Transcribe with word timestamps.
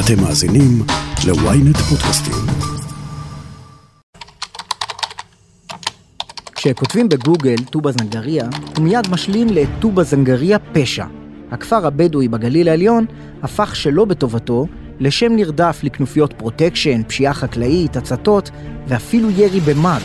אתם 0.00 0.22
מאזינים 0.22 0.82
ל-ynet 1.26 1.78
פודקאסטים. 1.78 2.34
כשכותבים 6.54 7.08
בגוגל 7.08 7.56
טובא 7.70 7.90
זנגריה, 7.90 8.44
הוא 8.76 8.84
מיד 8.84 9.10
משלים 9.10 9.48
לטובא 9.50 10.02
זנגריה 10.02 10.58
פשע. 10.58 11.04
הכפר 11.50 11.86
הבדואי 11.86 12.28
בגליל 12.28 12.68
העליון 12.68 13.04
הפך 13.42 13.76
שלא 13.76 14.04
בטובתו 14.04 14.66
לשם 15.00 15.32
נרדף 15.36 15.80
לכנופיות 15.82 16.32
פרוטקשן, 16.32 17.02
פשיעה 17.02 17.34
חקלאית, 17.34 17.96
הצתות 17.96 18.50
ואפילו 18.88 19.30
ירי 19.30 19.60
במאג. 19.60 20.02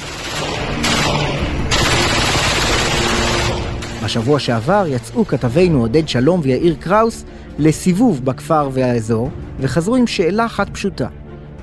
בשבוע 4.04 4.40
שעבר 4.40 4.86
יצאו 4.88 5.26
כתבינו 5.26 5.82
עודד 5.82 6.08
שלום 6.08 6.40
ויאיר 6.44 6.76
קראוס 6.80 7.26
לסיבוב 7.60 8.26
בכפר 8.26 8.70
והאזור, 8.74 9.30
וחזרו 9.60 9.96
עם 9.96 10.08
שאלה 10.08 10.46
אחת 10.46 10.70
פשוטה. 10.70 11.08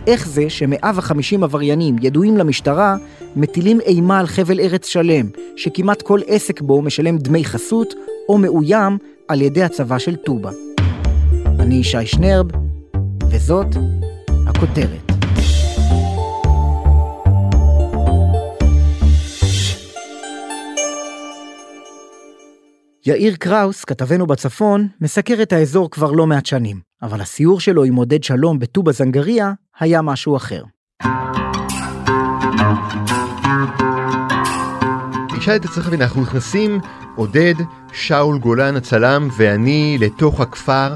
איך 0.06 0.28
זה 0.28 0.50
ש-150 0.50 1.42
עבריינים 1.42 1.96
ידועים 2.02 2.36
למשטרה 2.36 2.96
מטילים 3.36 3.80
אימה 3.80 4.18
על 4.18 4.26
חבל 4.26 4.60
ארץ 4.60 4.86
שלם, 4.86 5.26
שכמעט 5.56 6.02
כל 6.02 6.20
עסק 6.26 6.60
בו 6.60 6.82
משלם 6.82 7.18
דמי 7.18 7.44
חסות 7.44 7.94
או 8.28 8.38
מאוים 8.38 8.98
על 9.28 9.40
ידי 9.40 9.62
הצבא 9.62 9.98
של 9.98 10.16
טובא. 10.16 10.50
אני 11.58 11.74
ישי 11.74 12.06
שנרב, 12.06 12.46
וזאת 13.30 13.66
הכותרת. 14.46 15.07
יאיר 23.08 23.36
קראוס, 23.36 23.84
כתבנו 23.84 24.26
בצפון, 24.26 24.88
מסקר 25.00 25.42
את 25.42 25.52
האזור 25.52 25.90
כבר 25.90 26.12
לא 26.12 26.26
מעט 26.26 26.46
שנים, 26.46 26.80
אבל 27.02 27.20
הסיור 27.20 27.60
שלו 27.60 27.84
עם 27.84 27.94
עודד 27.94 28.24
שלום 28.24 28.58
בטובא 28.58 28.92
זנגריה 28.92 29.52
היה 29.80 30.02
משהו 30.02 30.36
אחר. 30.36 30.62
תשאל 35.38 35.56
את 35.56 35.64
עצמך, 35.64 35.88
אנחנו 35.92 36.22
נכנסים, 36.22 36.80
עודד, 37.16 37.54
שאול 37.92 38.38
גולן 38.38 38.76
הצלם 38.76 39.28
ואני 39.36 39.98
לתוך 40.00 40.40
הכפר, 40.40 40.94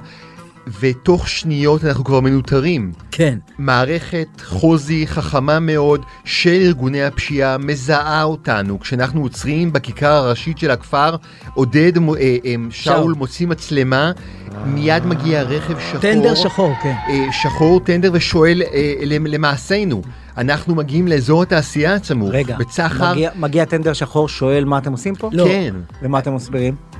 ותוך 0.80 1.28
שניות 1.28 1.84
אנחנו 1.84 2.05
כבר 2.05 2.20
מנוטרים. 2.20 2.92
כן. 3.10 3.38
מערכת 3.58 4.28
חוזי 4.44 5.06
חכמה 5.06 5.60
מאוד 5.60 6.04
של 6.24 6.50
ארגוני 6.50 7.04
הפשיעה 7.04 7.58
מזהה 7.58 8.22
אותנו. 8.22 8.80
כשאנחנו 8.80 9.22
עוצרים 9.22 9.72
בכיכר 9.72 10.12
הראשית 10.12 10.58
של 10.58 10.70
הכפר, 10.70 11.16
עודד, 11.54 11.92
אה, 11.96 12.02
אה, 12.44 12.54
שאול 12.70 13.14
מוציא 13.14 13.46
מצלמה, 13.46 14.12
מיד 14.66 15.06
מגיע 15.06 15.42
רכב 15.42 15.78
שחור. 15.78 16.00
טנדר 16.00 16.34
שחור, 16.34 16.72
כן. 16.82 16.94
אה, 17.08 17.32
שחור 17.32 17.80
טנדר 17.80 18.10
ושואל 18.12 18.62
למעשינו. 19.26 20.02
אנחנו 20.36 20.74
מגיעים 20.74 21.08
לאזור 21.08 21.42
התעשייה 21.42 21.94
הצמור, 21.94 22.30
רגע, 22.32 22.56
בצחר. 22.58 23.12
מגיע, 23.12 23.30
מגיע 23.36 23.64
טנדר 23.64 23.92
שחור, 23.92 24.28
שואל 24.28 24.64
מה 24.64 24.78
אתם 24.78 24.92
עושים 24.92 25.14
פה? 25.14 25.30
לא. 25.32 25.44
כן. 25.44 25.74
ומה 26.02 26.19
אתם 26.19 26.34
מסבירים? 26.34 26.91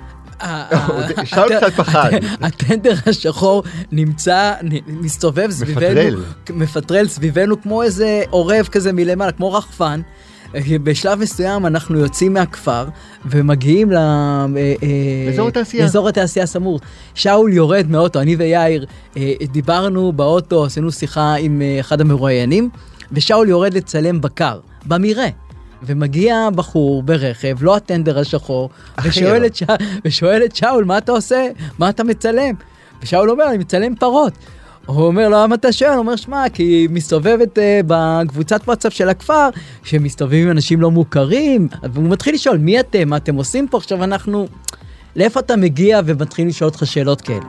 שאול 1.25 1.57
קצת 1.57 1.73
פחד. 1.73 2.11
הטנדר 2.41 2.95
השחור 3.07 3.63
נמצא, 3.93 4.53
מסתובב 4.87 5.51
סביבנו, 5.51 6.21
מפטרל 6.51 7.09
סביבנו 7.09 7.63
כמו 7.63 7.83
איזה 7.83 8.23
עורב 8.31 8.69
כזה 8.73 8.93
מלמעלה, 8.93 9.33
כמו 9.33 9.53
רחפן. 9.53 10.01
בשלב 10.83 11.19
מסוים 11.19 11.67
אנחנו 11.67 11.99
יוצאים 11.99 12.33
מהכפר 12.33 12.85
ומגיעים 13.27 13.91
לאזור 15.29 15.49
התעשייה. 15.49 15.83
לאזור 15.85 16.09
התעשייה 16.09 16.47
סמור. 16.47 16.81
שאול 17.15 17.53
יורד 17.53 17.87
מאוטו, 17.89 18.21
אני 18.21 18.37
ויאיר 18.37 18.87
דיברנו 19.53 20.13
באוטו, 20.13 20.65
עשינו 20.65 20.93
שיחה 20.93 21.35
עם 21.35 21.63
אחד 21.81 22.01
המרואיינים, 22.01 22.71
ושאול 23.13 23.49
יורד 23.49 23.75
לצלם 23.75 24.21
בקר, 24.21 24.59
במרעה. 24.87 25.29
ומגיע 25.87 26.49
בחור 26.55 27.03
ברכב, 27.03 27.57
לא 27.61 27.77
הטנדר 27.77 28.19
השחור, 28.19 28.71
ושואל 29.05 29.47
את, 29.47 29.57
ש... 29.57 29.63
ושואל 30.05 30.45
את 30.45 30.57
שאול, 30.57 30.85
מה 30.85 30.99
אתה 30.99 31.13
עושה? 31.13 31.49
מה 31.79 31.89
אתה 31.89 32.05
מצלם? 32.05 32.55
ושאול 33.03 33.31
אומר, 33.31 33.45
אני 33.49 33.59
מצלם 33.59 33.95
פרות. 33.95 34.33
הוא 34.87 35.07
אומר 35.07 35.29
לו, 35.29 35.37
למה 35.43 35.55
אתה 35.55 35.73
שואל? 35.73 35.91
הוא 35.91 35.99
אומר, 35.99 36.17
שמע, 36.17 36.45
כי 36.53 36.89
מסתובבת 36.91 37.59
uh, 37.59 37.61
בקבוצת 37.87 38.61
וואטסאפ 38.67 38.93
של 38.93 39.09
הכפר, 39.09 39.49
שמסתובבים 39.85 40.51
אנשים 40.51 40.81
לא 40.81 40.91
מוכרים, 40.91 41.69
והוא 41.93 42.09
מתחיל 42.09 42.35
לשאול, 42.35 42.59
מי 42.59 42.81
אתם? 42.81 43.09
מה 43.09 43.17
אתם 43.17 43.35
עושים 43.35 43.69
פה? 43.69 43.79
עכשיו 43.79 44.05
אנחנו... 44.05 44.47
לאיפה 45.17 45.41
אתה 45.41 45.57
מגיע 45.57 46.01
ומתחיל 46.05 46.49
לשאול 46.49 46.69
אותך 46.71 46.87
שאלות 46.87 47.21
כאלה? 47.21 47.45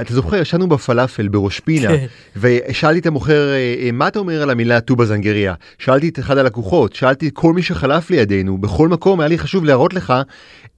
אתה 0.00 0.14
זוכר, 0.14 0.36
ישנו 0.36 0.68
בפלאפל 0.68 1.28
בראש 1.28 1.60
פינה, 1.60 1.88
כן. 1.88 2.06
ושאלתי 2.36 2.98
את 2.98 3.06
המוכר, 3.06 3.48
מה 3.92 4.08
אתה 4.08 4.18
אומר 4.18 4.42
על 4.42 4.50
המילה 4.50 4.80
טובא 4.80 5.04
זנגריה? 5.04 5.54
שאלתי 5.78 6.08
את 6.08 6.18
אחד 6.18 6.38
הלקוחות, 6.38 6.94
שאלתי 6.94 7.28
את 7.28 7.32
כל 7.32 7.52
מי 7.52 7.62
שחלף 7.62 8.10
לידינו, 8.10 8.58
בכל 8.58 8.88
מקום 8.88 9.20
היה 9.20 9.28
לי 9.28 9.38
חשוב 9.38 9.64
להראות 9.64 9.94
לך 9.94 10.14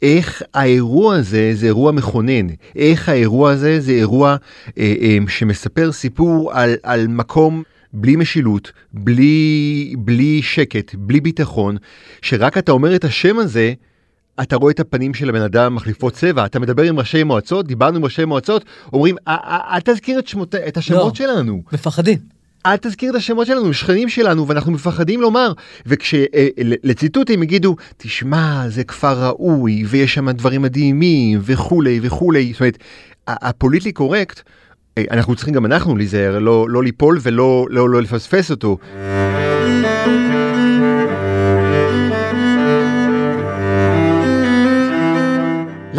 איך 0.03 0.42
האירוע 0.54 1.15
הזה 1.16 1.50
זה 1.54 1.66
אירוע 1.66 1.92
מכונן, 1.92 2.47
איך 2.76 3.09
האירוע 3.09 3.50
הזה 3.50 3.81
זה 3.81 3.92
אירוע 3.92 4.37
אה, 4.78 4.94
אה, 5.00 5.19
שמספר 5.28 5.92
סיפור 5.92 6.53
על, 6.53 6.75
על 6.82 7.06
מקום 7.09 7.62
בלי 7.92 8.16
משילות, 8.16 8.72
בלי, 8.92 9.94
בלי 9.98 10.42
שקט, 10.42 10.94
בלי 10.94 11.21
ביטחון, 11.21 11.76
שרק 12.22 12.59
אתה 12.59 12.72
אומר 12.72 12.94
את 12.94 13.04
השם 13.04 13.38
הזה, 13.38 13.72
אתה 14.43 14.56
רואה 14.56 14.72
את 14.72 14.81
הפנים 14.81 15.15
של 15.15 15.28
הבן 15.28 15.43
אדם 15.43 15.75
מחליפות 15.75 16.12
צבע, 16.12 16.47
אתה 16.47 16.59
מדבר 16.59 16.83
עם 16.83 16.99
ראשי 16.99 17.22
מועצות, 17.22 17.67
דיברנו 17.67 17.97
עם 17.97 18.05
ראשי 18.05 18.25
מועצות, 18.25 18.65
אומרים, 18.93 19.17
אל 19.28 19.81
תזכיר 19.84 20.19
את, 20.19 20.28
שמות, 20.28 20.55
את 20.55 20.77
השמות 20.77 21.21
לא, 21.21 21.27
שלנו. 21.27 21.62
מפחדים. 21.72 22.19
אל 22.67 22.77
תזכיר 22.77 23.11
את 23.11 23.17
השמות 23.17 23.47
שלנו, 23.47 23.72
שכנים 23.72 24.09
שלנו, 24.09 24.49
ואנחנו 24.49 24.72
מפחדים 24.72 25.21
לומר. 25.21 25.53
וכשלציטוט 25.87 27.31
הם 27.31 27.43
יגידו, 27.43 27.77
תשמע, 27.97 28.69
זה 28.69 28.84
כפר 28.84 29.25
ראוי, 29.25 29.84
ויש 29.87 30.15
שם 30.15 30.31
דברים 30.31 30.62
מדהימים, 30.62 31.41
וכולי 31.43 32.01
וכולי. 32.03 32.53
זאת 32.53 32.61
אומרת, 32.61 32.78
הפוליטלי 33.28 33.93
קורקט, 33.93 34.41
אנחנו 35.11 35.37
צריכים 35.37 35.55
גם 35.55 35.66
אנחנו 35.66 35.97
להיזהר, 35.97 36.39
לא, 36.39 36.66
לא 36.69 36.83
ליפול 36.83 37.19
ולא 37.22 37.66
לא, 37.71 37.91
לא 37.91 38.03
לפספס 38.03 38.51
אותו. 38.51 38.78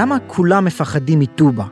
למה 0.06 0.18
כולם 0.28 0.66
מפחדים 0.66 1.20
מטובא? 1.20 1.64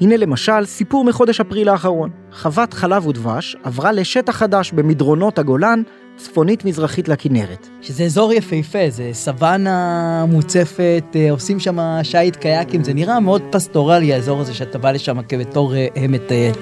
הנה 0.00 0.16
למשל 0.16 0.64
סיפור 0.64 1.04
מחודש 1.04 1.40
אפריל 1.40 1.68
האחרון. 1.68 2.10
חוות 2.32 2.74
חלב 2.74 3.06
ודבש 3.06 3.56
עברה 3.62 3.92
לשטח 3.92 4.36
חדש 4.36 4.72
במדרונות 4.72 5.38
הגולן, 5.38 5.82
צפונית 6.16 6.64
מזרחית 6.64 7.08
לכנרת. 7.08 7.68
שזה 7.80 8.04
אזור 8.04 8.32
יפהפה, 8.32 8.78
זה 8.88 9.10
סוואנה 9.12 10.24
מוצפת, 10.28 11.04
אה, 11.14 11.30
עושים 11.30 11.60
שם 11.60 11.78
שיט 12.02 12.36
קייקים, 12.36 12.84
זה 12.84 12.94
נראה 12.94 13.20
מאוד 13.20 13.42
פסטורלי 13.52 14.14
האזור 14.14 14.40
הזה 14.40 14.54
שאתה 14.54 14.78
בא 14.78 14.90
לשם 14.90 15.22
כבתור 15.22 15.74
אה, 15.74 15.88
מטייל. 16.08 16.54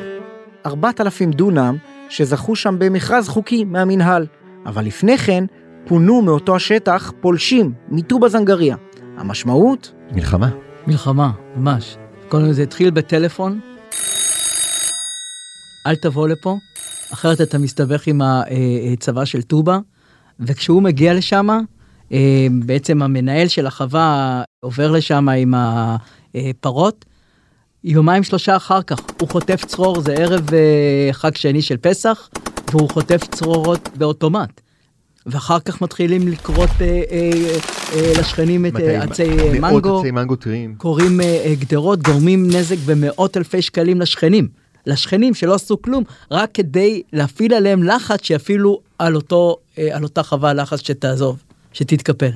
4,000 0.67 1.31
דונם 1.31 1.77
שזכו 2.09 2.57
שם 2.57 2.77
במכרז 2.79 3.29
חוקי 3.29 3.65
מהמינהל, 3.65 4.27
אבל 4.67 4.85
לפני 4.85 5.19
כן 5.19 5.45
פונו 5.87 6.23
מאותו 6.23 6.57
השטח 6.57 7.13
פולשים 7.21 7.73
מטובא 7.89 8.29
זנגריה. 8.29 8.77
המשמעות? 9.17 9.93
מלחמה. 10.13 10.68
מלחמה, 10.89 11.31
ממש. 11.57 11.97
כל 12.29 12.53
זה 12.53 12.63
התחיל 12.63 12.91
בטלפון, 12.91 13.61
אל 15.87 15.97
תבוא 15.97 16.29
לפה, 16.29 16.57
אחרת 17.13 17.41
אתה 17.41 17.59
מסתבך 17.59 18.07
עם 18.07 18.21
הצבא 18.93 19.25
של 19.25 19.43
טובא, 19.43 19.79
וכשהוא 20.41 20.83
מגיע 20.83 21.15
לשם, 21.15 21.49
בעצם 22.67 23.03
המנהל 23.03 23.49
של 23.49 23.67
החווה 23.67 24.43
עובר 24.61 24.91
לשם 24.91 25.29
עם 25.29 25.55
הפרות, 25.57 27.05
יומיים 27.85 28.23
שלושה 28.23 28.57
אחר 28.57 28.83
כך 28.83 28.99
הוא 29.21 29.29
חוטף 29.29 29.65
צרור, 29.65 30.01
זה 30.01 30.15
ערב 30.15 30.51
חג 31.13 31.37
שני 31.37 31.63
של 31.63 31.77
פסח, 31.77 32.29
והוא 32.71 32.91
חוטף 32.91 33.21
צרורות 33.31 33.89
באוטומט. 33.97 34.61
ואחר 35.29 35.61
כך 35.61 35.83
מתחילים 35.83 36.29
לקרות 36.29 36.71
אה, 36.81 36.87
אה, 36.87 37.31
אה, 37.95 38.13
לשכנים 38.21 38.67
את 38.67 38.77
אה, 38.77 39.03
עצי 39.03 39.23
אה, 39.23 39.61
מנגו, 39.61 39.81
מאות 39.81 40.01
עצי 40.01 40.11
מנגו 40.11 40.37
טריים, 40.37 40.75
קוראים 40.79 41.21
אה, 41.21 41.55
גדרות, 41.59 42.03
גורמים 42.03 42.47
נזק 42.47 42.77
במאות 42.87 43.37
אלפי 43.37 43.63
שקלים 43.63 44.01
לשכנים. 44.01 44.49
לשכנים 44.87 45.35
שלא 45.35 45.55
עשו 45.55 45.83
כלום, 45.83 46.05
רק 46.31 46.51
כדי 46.55 47.03
להפעיל 47.13 47.55
עליהם 47.55 47.83
לחץ 47.83 48.23
שיפעילו 48.23 48.81
על, 48.99 49.15
אותו, 49.17 49.57
אה, 49.79 49.97
על 49.97 50.05
אותה 50.05 50.23
חווה 50.23 50.55
לחץ 50.55 50.81
שתעזוב, 50.81 51.43
שתתקפל. 51.73 52.31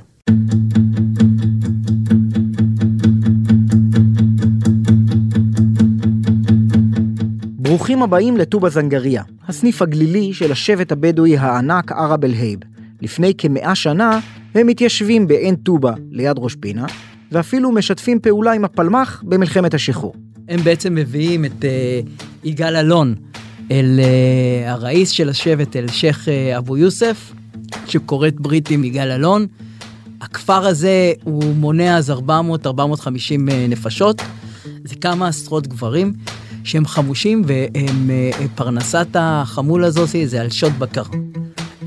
ברוכים 7.59 8.03
הבאים 8.03 8.37
לטובא 8.37 8.69
זנגריה, 8.69 9.23
הסניף 9.49 9.83
הגלילי 9.83 10.35
של 10.35 10.53
השבט 10.53 10.93
הבדואי 10.93 11.37
הענק 11.37 11.93
ערב 11.93 12.25
אל-הייב. 12.25 12.72
לפני 13.03 13.33
כמאה 13.39 13.75
שנה 13.75 14.21
הם 14.55 14.67
מתיישבים 14.67 15.27
בעין 15.27 15.55
טובא 15.55 15.93
ליד 16.11 16.37
ראש 16.39 16.55
פינה, 16.55 16.87
ואפילו 17.33 17.73
משתפים 17.73 18.21
פעולה 18.21 18.53
עם 18.53 18.65
הפלמ"ח 18.65 19.23
במלחמת 19.27 19.75
השחרור. 19.75 20.15
הם 20.49 20.61
בעצם 20.65 20.95
מביאים 20.95 21.45
את, 21.45 21.65
יגאל 22.45 22.77
אלון 22.77 23.15
אל 23.71 24.01
uh, 24.01 24.71
הראיס 24.71 25.11
של 25.11 25.29
השבט, 25.29 25.77
אל 25.77 25.89
שייח' 25.89 26.29
uh, 26.29 26.59
אבו 26.59 26.77
יוסף, 26.77 27.33
שכורת 27.87 28.41
ברית 28.41 28.71
עם 28.71 28.85
יגאל 28.85 29.11
אלון. 29.11 29.47
הכפר 30.21 30.67
הזה 30.67 31.13
הוא 31.25 31.55
מונה 31.57 31.97
אז 31.97 32.11
400-450 32.11 32.15
נפשות, 33.69 34.23
זה 34.85 34.95
כמה 34.95 35.29
עשרות 35.29 35.67
גברים 35.67 36.13
שהם 36.65 36.87
חמושים 36.87 37.43
והם 37.47 38.11
פרנסת 38.55 39.09
החמול 39.15 39.85
הזאת 39.85 40.09
זה 40.25 40.41
על 40.41 40.51
שוד 40.51 40.73
בקר. 40.79 41.03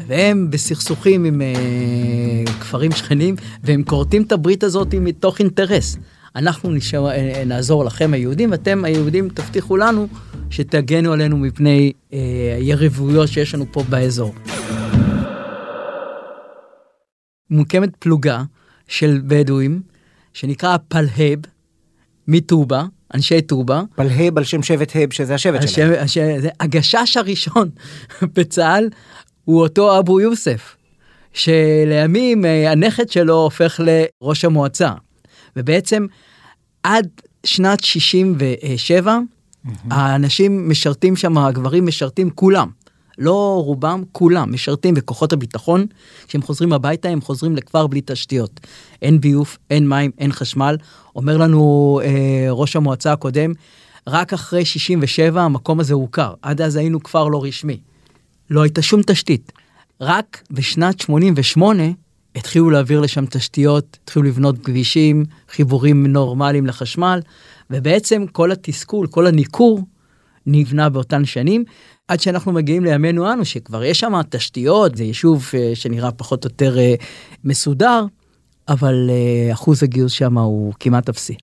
והם 0.07 0.51
בסכסוכים 0.51 1.25
עם 1.25 1.41
uh, 1.41 2.49
כפרים 2.51 2.91
שכנים, 2.91 3.35
והם 3.63 3.83
כורתים 3.83 4.23
את 4.23 4.31
הברית 4.31 4.63
הזאת 4.63 4.95
מתוך 4.95 5.39
אינטרס. 5.39 5.97
אנחנו 6.35 6.71
נשאר, 6.71 7.09
uh, 7.09 7.45
נעזור 7.45 7.85
לכם 7.85 8.13
היהודים, 8.13 8.51
ואתם 8.51 8.85
היהודים 8.85 9.29
תבטיחו 9.29 9.77
לנו 9.77 10.07
שתגנו 10.49 11.13
עלינו 11.13 11.37
מפני 11.37 11.91
uh, 11.95 12.13
היריבויות 12.57 13.27
שיש 13.27 13.53
לנו 13.53 13.65
פה 13.71 13.83
באזור. 13.89 14.33
מוקמת 17.49 17.89
פלוגה 17.99 18.43
של 18.87 19.21
בדואים, 19.27 19.81
שנקרא 20.33 20.77
פלהב, 20.87 21.39
מטובה, 22.27 22.85
אנשי 23.13 23.41
טובה. 23.41 23.81
פלהב 23.95 24.37
על 24.37 24.43
שם 24.43 24.63
שבט 24.63 24.91
הב, 24.95 25.13
שזה 25.13 25.35
השבט 25.35 25.67
שלהם. 25.67 26.03
השם, 26.03 26.39
זה 26.39 26.49
הגשש 26.59 27.17
הראשון 27.17 27.69
בצה"ל 28.35 28.89
הוא 29.45 29.61
אותו 29.61 29.99
אבו 29.99 30.19
יוסף, 30.19 30.75
שלימים 31.33 32.45
אה, 32.45 32.71
הנכד 32.71 33.09
שלו 33.09 33.33
הופך 33.33 33.79
לראש 33.83 34.45
המועצה. 34.45 34.91
ובעצם 35.55 36.05
עד 36.83 37.07
שנת 37.43 37.83
67, 37.83 39.17
mm-hmm. 39.17 39.69
האנשים 39.91 40.69
משרתים 40.69 41.15
שם, 41.15 41.37
הגברים 41.37 41.85
משרתים 41.85 42.29
כולם. 42.29 42.69
לא 43.17 43.61
רובם, 43.65 44.03
כולם 44.11 44.53
משרתים 44.53 44.93
בכוחות 44.93 45.33
הביטחון. 45.33 45.85
כשהם 46.27 46.41
חוזרים 46.41 46.73
הביתה, 46.73 47.09
הם 47.09 47.21
חוזרים 47.21 47.55
לכפר 47.55 47.87
בלי 47.87 48.01
תשתיות. 48.05 48.59
אין 49.01 49.21
ביוב, 49.21 49.57
אין 49.69 49.89
מים, 49.89 50.11
אין 50.17 50.31
חשמל. 50.31 50.77
אומר 51.15 51.37
לנו 51.37 51.99
אה, 52.03 52.47
ראש 52.49 52.75
המועצה 52.75 53.11
הקודם, 53.11 53.53
רק 54.07 54.33
אחרי 54.33 54.65
67 54.65 55.41
המקום 55.41 55.79
הזה 55.79 55.93
הוכר. 55.93 56.33
עד 56.41 56.61
אז 56.61 56.75
היינו 56.75 57.03
כפר 57.03 57.27
לא 57.27 57.43
רשמי. 57.43 57.79
לא 58.49 58.61
הייתה 58.61 58.81
שום 58.81 59.01
תשתית. 59.01 59.51
רק 60.01 60.43
בשנת 60.51 60.99
88 60.99 61.83
התחילו 62.35 62.69
להעביר 62.69 63.01
לשם 63.01 63.25
תשתיות, 63.25 63.97
התחילו 64.03 64.25
לבנות 64.25 64.65
כבישים, 64.65 65.25
חיבורים 65.49 66.07
נורמליים 66.07 66.65
לחשמל, 66.65 67.19
ובעצם 67.69 68.25
כל 68.31 68.51
התסכול, 68.51 69.07
כל 69.07 69.27
הניכור, 69.27 69.81
נבנה 70.47 70.89
באותן 70.89 71.25
שנים, 71.25 71.63
עד 72.07 72.19
שאנחנו 72.19 72.51
מגיעים 72.51 72.83
לימינו 72.83 73.33
אנו, 73.33 73.45
שכבר 73.45 73.83
יש 73.83 73.99
שם 73.99 74.21
תשתיות, 74.29 74.95
זה 74.95 75.03
יישוב 75.03 75.51
אה, 75.53 75.71
שנראה 75.75 76.11
פחות 76.11 76.45
או 76.45 76.49
יותר 76.49 76.79
אה, 76.79 76.95
מסודר, 77.43 78.05
אבל 78.67 79.09
אה, 79.09 79.53
אחוז 79.53 79.83
הגיוס 79.83 80.11
שם 80.11 80.37
הוא 80.37 80.73
כמעט 80.79 81.09
אפסי. 81.09 81.35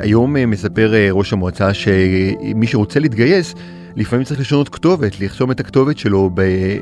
היום 0.00 0.32
מספר 0.32 0.92
ראש 1.10 1.32
המועצה 1.32 1.74
שמי 1.74 2.66
שרוצה 2.66 3.00
להתגייס 3.00 3.54
לפעמים 3.96 4.24
צריך 4.24 4.40
לשנות 4.40 4.68
כתובת, 4.68 5.20
לחסום 5.20 5.50
את 5.50 5.60
הכתובת 5.60 5.98
שלו 5.98 6.30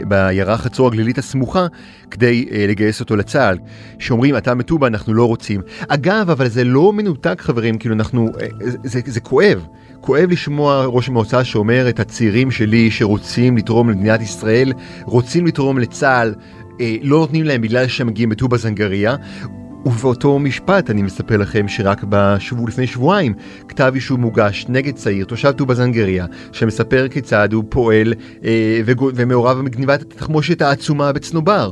בעיירה 0.08 0.58
חצור 0.58 0.86
הגלילית 0.86 1.18
הסמוכה 1.18 1.66
כדי 2.10 2.46
uh, 2.48 2.54
לגייס 2.54 3.00
אותו 3.00 3.16
לצה"ל. 3.16 3.58
שאומרים, 3.98 4.36
אתה 4.36 4.54
מטובה, 4.54 4.86
אנחנו 4.86 5.14
לא 5.14 5.24
רוצים. 5.24 5.60
אגב, 5.88 6.30
אבל 6.30 6.48
זה 6.48 6.64
לא 6.64 6.92
מנותק, 6.92 7.40
חברים, 7.40 7.78
כאילו 7.78 7.94
אנחנו, 7.94 8.28
זה, 8.60 8.76
זה, 8.82 9.00
זה 9.06 9.20
כואב. 9.20 9.66
כואב 10.00 10.30
לשמוע 10.30 10.84
ראש 10.84 11.08
המועצה 11.08 11.44
שאומר 11.44 11.88
את 11.88 12.00
הצעירים 12.00 12.50
שלי 12.50 12.90
שרוצים 12.90 13.56
לתרום 13.56 13.90
למדינת 13.90 14.22
ישראל, 14.22 14.72
רוצים 15.04 15.46
לתרום 15.46 15.78
לצה"ל, 15.78 16.34
אה, 16.80 16.96
לא 17.02 17.18
נותנים 17.18 17.44
להם 17.44 17.60
בגלל 17.60 17.86
שהם 17.86 18.06
מגיעים 18.06 18.28
מטובה 18.28 18.56
זנגריה. 18.56 19.16
ובאותו 19.86 20.38
משפט 20.38 20.90
אני 20.90 21.02
מספר 21.02 21.36
לכם 21.36 21.68
שרק 21.68 22.04
בשבוע 22.08 22.68
לפני 22.68 22.86
שבועיים 22.86 23.34
כתב 23.68 23.92
אישום 23.94 24.20
מוגש 24.20 24.66
נגד 24.68 24.94
צעיר 24.94 25.24
תושב 25.24 25.50
טובה 25.52 25.74
זנגריה 25.74 26.26
שמספר 26.52 27.08
כיצד 27.08 27.52
הוא 27.52 27.64
פועל 27.68 28.14
אה, 28.44 28.80
ומעורב 28.86 29.58
בגניבת 29.58 30.02
התחמושת 30.02 30.62
העצומה 30.62 31.12
בצנובר. 31.12 31.70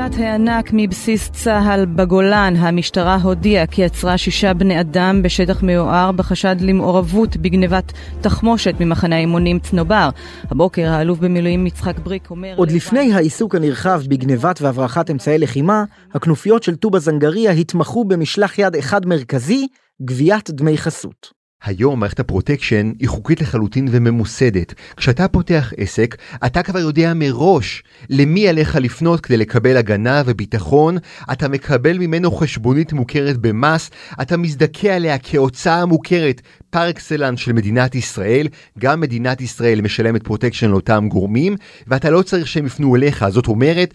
גנבת 0.00 0.18
הענק 0.18 0.70
מבסיס 0.72 1.30
צה"ל 1.30 1.86
בגולן, 1.86 2.54
המשטרה 2.56 3.16
הודיעה 3.16 3.66
כי 3.66 3.84
עצרה 3.84 4.18
שישה 4.18 4.54
בני 4.54 4.80
אדם 4.80 5.22
בשטח 5.22 5.62
מיוער 5.62 6.12
בחשד 6.12 6.56
למעורבות 6.60 7.36
בגנבת 7.36 7.92
תחמושת 8.20 8.74
ממחנה 8.80 9.16
האימונים 9.16 9.58
צנובר. 9.58 10.08
הבוקר 10.50 10.88
האלוף 10.88 11.18
במילואים 11.18 11.66
יצחק 11.66 11.98
בריק 11.98 12.30
אומר... 12.30 12.54
עוד 12.56 12.70
לפני 12.70 13.12
העיסוק 13.12 13.54
הנרחב 13.54 14.02
בגנבת 14.08 14.62
והברחת 14.62 15.10
אמצעי 15.10 15.38
לחימה, 15.38 15.84
הכנופיות 16.14 16.62
של 16.62 16.76
טובה 16.76 16.98
זנגריה 16.98 17.50
התמחו 17.50 18.04
במשלח 18.04 18.58
יד 18.58 18.76
אחד 18.76 19.06
מרכזי, 19.06 19.66
גביית 20.02 20.50
דמי 20.50 20.78
חסות. 20.78 21.39
היום 21.64 22.00
מערכת 22.00 22.20
הפרוטקשן 22.20 22.92
היא 22.98 23.08
חוקית 23.08 23.40
לחלוטין 23.40 23.88
וממוסדת. 23.90 24.74
כשאתה 24.96 25.28
פותח 25.28 25.72
עסק, 25.76 26.16
אתה 26.46 26.62
כבר 26.62 26.78
יודע 26.78 27.12
מראש 27.14 27.82
למי 28.10 28.48
עליך 28.48 28.76
לפנות 28.76 29.20
כדי 29.20 29.36
לקבל 29.36 29.76
הגנה 29.76 30.22
וביטחון, 30.26 30.96
אתה 31.32 31.48
מקבל 31.48 31.98
ממנו 31.98 32.32
חשבונית 32.32 32.92
מוכרת 32.92 33.36
במס, 33.38 33.90
אתה 34.22 34.36
מזדכה 34.36 34.88
עליה 34.88 35.18
כהוצאה 35.18 35.86
מוכרת 35.86 36.40
par 36.70 36.90
excellence 36.90 37.38
של 37.40 37.52
מדינת 37.52 37.94
ישראל, 37.94 38.48
גם 38.78 39.00
מדינת 39.00 39.40
ישראל 39.40 39.80
משלמת 39.80 40.22
פרוטקשן 40.22 40.70
לאותם 40.70 41.08
גורמים, 41.08 41.56
ואתה 41.86 42.10
לא 42.10 42.22
צריך 42.22 42.46
שהם 42.46 42.66
יפנו 42.66 42.96
אליך. 42.96 43.28
זאת 43.28 43.46
אומרת, 43.46 43.94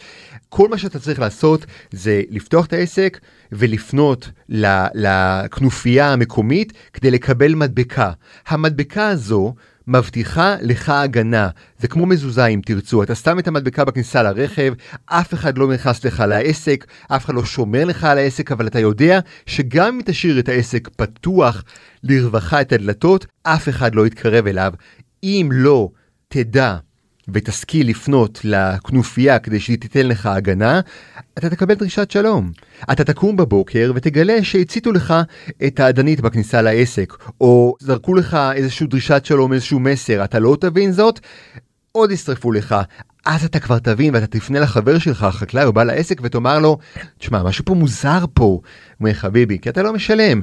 כל 0.50 0.69
מה 0.69 0.77
שאתה 0.77 1.00
צריך 1.00 1.19
לעשות 1.19 1.66
זה 1.92 2.22
לפתוח 2.30 2.66
את 2.66 2.74
העסק 2.74 3.19
ולפנות 3.51 4.30
לכנופיה 4.94 6.13
המקומית 6.13 6.74
כדי 6.94 7.12
לקבל 7.12 7.56
מדבקה. 7.56 8.12
המדבקה 8.48 9.07
הזו 9.07 9.54
מבטיחה 9.88 10.56
לך 10.62 10.90
הגנה. 10.90 11.50
זה 11.80 11.88
כמו 11.88 12.06
מזוזה 12.06 12.46
אם 12.46 12.62
תרצו, 12.66 13.04
אתה 13.04 13.16
שם 13.16 13.40
את 13.40 13.48
המדבקה 13.48 13.86
בכניסה 13.86 14.24
לרכב, 14.24 14.74
אף 15.06 15.33
אחד 15.33 15.57
לא 15.57 15.74
נכנס 15.74 16.06
לך 16.06 16.24
לעסק, 16.28 16.86
אף 17.07 17.26
אחד 17.26 17.33
לא 17.33 17.45
שומר 17.45 17.86
לך 17.86 18.04
על 18.04 18.18
העסק, 18.18 18.52
אבל 18.52 18.68
אתה 18.68 18.80
יודע 18.80 19.19
שגם 19.45 19.86
אם 19.86 20.02
תשאיר 20.06 20.40
את 20.40 20.50
העסק 20.50 20.90
פתוח 20.95 21.64
לרווחה 22.04 22.62
את 22.62 22.74
הדלתות, 22.74 23.26
אף 23.44 23.69
אחד 23.69 23.95
לא 23.95 24.07
יתקרב 24.07 24.48
אליו. 24.48 24.74
אם 25.24 25.50
לא 25.52 25.90
תדע 26.28 26.78
ותשכיל 27.34 27.90
לפנות 27.90 28.40
לכנופיה 28.44 29.40
כדי 29.40 29.60
שהיא 29.60 29.78
תיתן 29.78 30.08
לך 30.08 30.26
הגנה, 30.26 30.80
אתה 31.38 31.50
תקבל 31.50 31.74
דרישת 31.74 32.12
שלום. 32.12 32.52
אתה 32.92 33.04
תקום 33.04 33.38
בבוקר 33.38 33.92
ותגלה 33.96 34.44
שהציתו 34.44 34.92
לך 34.92 35.14
את 35.68 35.80
האדנית 35.80 36.22
בכניסה 36.22 36.62
לעסק, 36.62 37.14
או 37.42 37.76
זרקו 37.80 38.14
לך 38.14 38.38
איזושהי 38.56 38.88
דרישת 38.88 39.26
שלום, 39.26 39.54
איזשהו 39.54 39.80
מסר, 39.80 40.24
אתה 40.24 40.40
לא 40.40 40.58
תבין 40.62 40.92
זאת, 40.92 41.20
עוד 41.92 42.12
ישרפו 42.12 42.52
לך. 42.52 42.76
אז 43.26 43.46
אתה 43.46 43.60
כבר 43.60 43.80
תבין 43.80 44.16
ואתה 44.16 44.28
תפנה 44.28 44.60
לחבר 44.60 45.00
שלך, 45.00 45.24
החקלאי 45.24 45.66
או 45.66 45.74
בעל 45.74 45.90
העסק, 45.90 46.22
ותאמר 46.24 46.60
לו, 46.60 46.78
תשמע, 47.18 47.44
משהו 47.44 47.66
פה 47.66 47.74
מוזר 47.74 48.26
פה. 48.34 48.44
הוא 48.44 48.62
אומר, 49.00 49.14
חביבי, 49.14 49.60
כי 49.60 49.70
אתה 49.70 49.84
לא 49.84 49.94
משלם. 49.94 50.42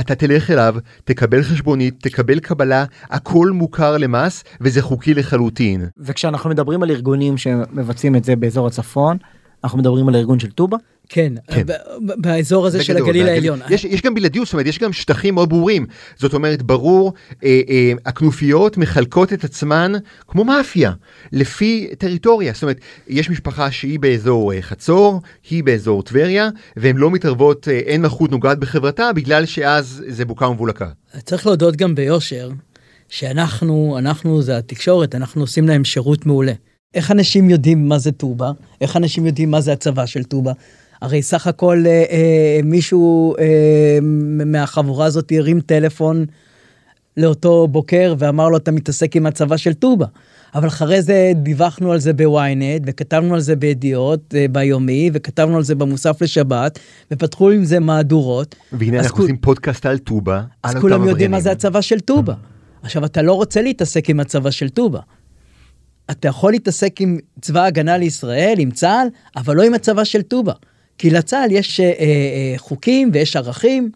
אתה 0.00 0.14
תלך 0.14 0.50
אליו, 0.50 0.74
תקבל 1.04 1.42
חשבונית, 1.42 1.94
תקבל 2.00 2.40
קבלה, 2.40 2.84
הכל 3.10 3.50
מוכר 3.50 3.96
למס, 3.96 4.44
וזה 4.60 4.82
חוקי 4.82 5.14
לחלוטין. 5.14 5.86
וכשאנחנו 5.98 6.50
מדברים 6.50 6.82
על 6.82 6.90
ארגונים 6.90 7.36
שמבצעים 7.36 8.16
את 8.16 8.24
זה 8.24 8.36
באזור 8.36 8.66
הצפון, 8.66 9.16
אנחנו 9.64 9.78
מדברים 9.78 10.08
על 10.08 10.14
הארגון 10.14 10.38
של 10.38 10.50
טובה? 10.50 10.76
כן, 11.08 11.32
כן. 11.46 11.62
באזור 11.98 12.66
הזה 12.66 12.78
בגדול, 12.78 12.96
של 12.96 13.04
הגליל 13.04 13.28
העליון. 13.28 13.60
יש, 13.70 13.84
יש 13.84 14.02
גם 14.02 14.14
בלעדיות, 14.14 14.46
זאת 14.46 14.52
אומרת, 14.52 14.66
יש 14.66 14.78
גם 14.78 14.92
שטחים 14.92 15.34
מאוד 15.34 15.48
ברורים. 15.48 15.86
זאת 16.16 16.34
אומרת, 16.34 16.62
ברור, 16.62 17.12
אה, 17.44 17.60
אה, 17.68 17.92
הכנופיות 18.06 18.76
מחלקות 18.76 19.32
את 19.32 19.44
עצמן 19.44 19.92
כמו 20.28 20.44
מאפיה, 20.44 20.92
לפי 21.32 21.88
טריטוריה. 21.98 22.52
זאת 22.52 22.62
אומרת, 22.62 22.78
יש 23.08 23.30
משפחה 23.30 23.70
שהיא 23.70 23.98
באזור 23.98 24.52
אה, 24.52 24.62
חצור, 24.62 25.20
היא 25.50 25.64
באזור 25.64 26.02
טבריה, 26.02 26.48
והן 26.76 26.96
לא 26.96 27.10
מתערבות, 27.10 27.68
אה, 27.68 27.78
אין 27.78 28.02
מלכות 28.02 28.30
נוגעת 28.30 28.58
בחברתה, 28.58 29.12
בגלל 29.12 29.46
שאז 29.46 30.04
זה 30.08 30.24
בוקה 30.24 30.48
ומבולקה. 30.48 30.88
צריך 31.24 31.46
להודות 31.46 31.76
גם 31.76 31.94
ביושר, 31.94 32.50
שאנחנו, 33.08 33.96
אנחנו 33.98 34.42
זה 34.42 34.58
התקשורת, 34.58 35.14
אנחנו 35.14 35.40
עושים 35.40 35.68
להם 35.68 35.84
שירות 35.84 36.26
מעולה. 36.26 36.52
איך 36.94 37.10
אנשים 37.10 37.50
יודעים 37.50 37.88
מה 37.88 37.98
זה 37.98 38.12
טובה? 38.12 38.50
איך 38.80 38.96
אנשים 38.96 39.26
יודעים 39.26 39.50
מה 39.50 39.60
זה 39.60 39.72
הצבא 39.72 40.06
של 40.06 40.24
טובה? 40.24 40.52
הרי 41.04 41.22
סך 41.22 41.46
הכל 41.46 41.84
אה, 41.86 42.04
אה, 42.10 42.60
מישהו 42.64 43.34
אה, 43.38 43.98
מהחבורה 44.46 45.06
הזאת 45.06 45.32
הרים 45.36 45.60
טלפון 45.60 46.24
לאותו 47.16 47.68
בוקר 47.68 48.14
ואמר 48.18 48.48
לו, 48.48 48.56
אתה 48.56 48.70
מתעסק 48.70 49.16
עם 49.16 49.26
הצבא 49.26 49.56
של 49.56 49.72
טובה. 49.74 50.06
אבל 50.54 50.68
אחרי 50.68 51.02
זה 51.02 51.32
דיווחנו 51.34 51.92
על 51.92 51.98
זה 51.98 52.12
בוויינט, 52.12 52.82
וכתבנו 52.86 53.34
על 53.34 53.40
זה 53.40 53.56
בידיעות 53.56 54.34
אה, 54.36 54.46
ביומי, 54.52 55.10
וכתבנו 55.12 55.56
על 55.56 55.62
זה 55.62 55.74
במוסף 55.74 56.22
לשבת, 56.22 56.78
ופתחו 57.10 57.50
עם 57.50 57.64
זה 57.64 57.80
מהדורות. 57.80 58.54
והנה 58.72 58.98
אז 58.98 59.04
אנחנו 59.04 59.16
כול- 59.16 59.24
עושים 59.24 59.36
פודקאסט 59.36 59.86
על 59.86 59.98
טובה. 59.98 60.42
אז 60.62 60.74
על 60.74 60.80
כולם 60.80 61.00
אותם 61.00 61.08
יודעים 61.10 61.30
מה 61.30 61.40
זה. 61.40 61.50
הצבא 61.50 61.80
של 61.80 62.00
טובה. 62.00 62.34
עכשיו, 62.82 63.04
אתה 63.04 63.22
לא 63.22 63.32
רוצה 63.32 63.62
להתעסק 63.62 64.10
עם 64.10 64.20
הצבא 64.20 64.50
של 64.50 64.68
טובה. 64.68 65.00
אתה 66.10 66.28
יכול 66.28 66.52
להתעסק 66.52 67.00
עם 67.00 67.18
צבא 67.40 67.60
ההגנה 67.60 67.96
לישראל, 67.96 68.54
עם 68.58 68.70
צה"ל, 68.70 69.08
אבל 69.36 69.56
לא 69.56 69.62
עם 69.62 69.74
הצבא 69.74 70.04
של 70.04 70.22
טובה. 70.22 70.52
כי 70.98 71.10
לצה"ל 71.10 71.52
יש 71.52 71.80
אה, 71.80 71.86
אה, 71.86 72.54
חוקים 72.56 73.10
ויש 73.12 73.36
ערכים, 73.36 73.90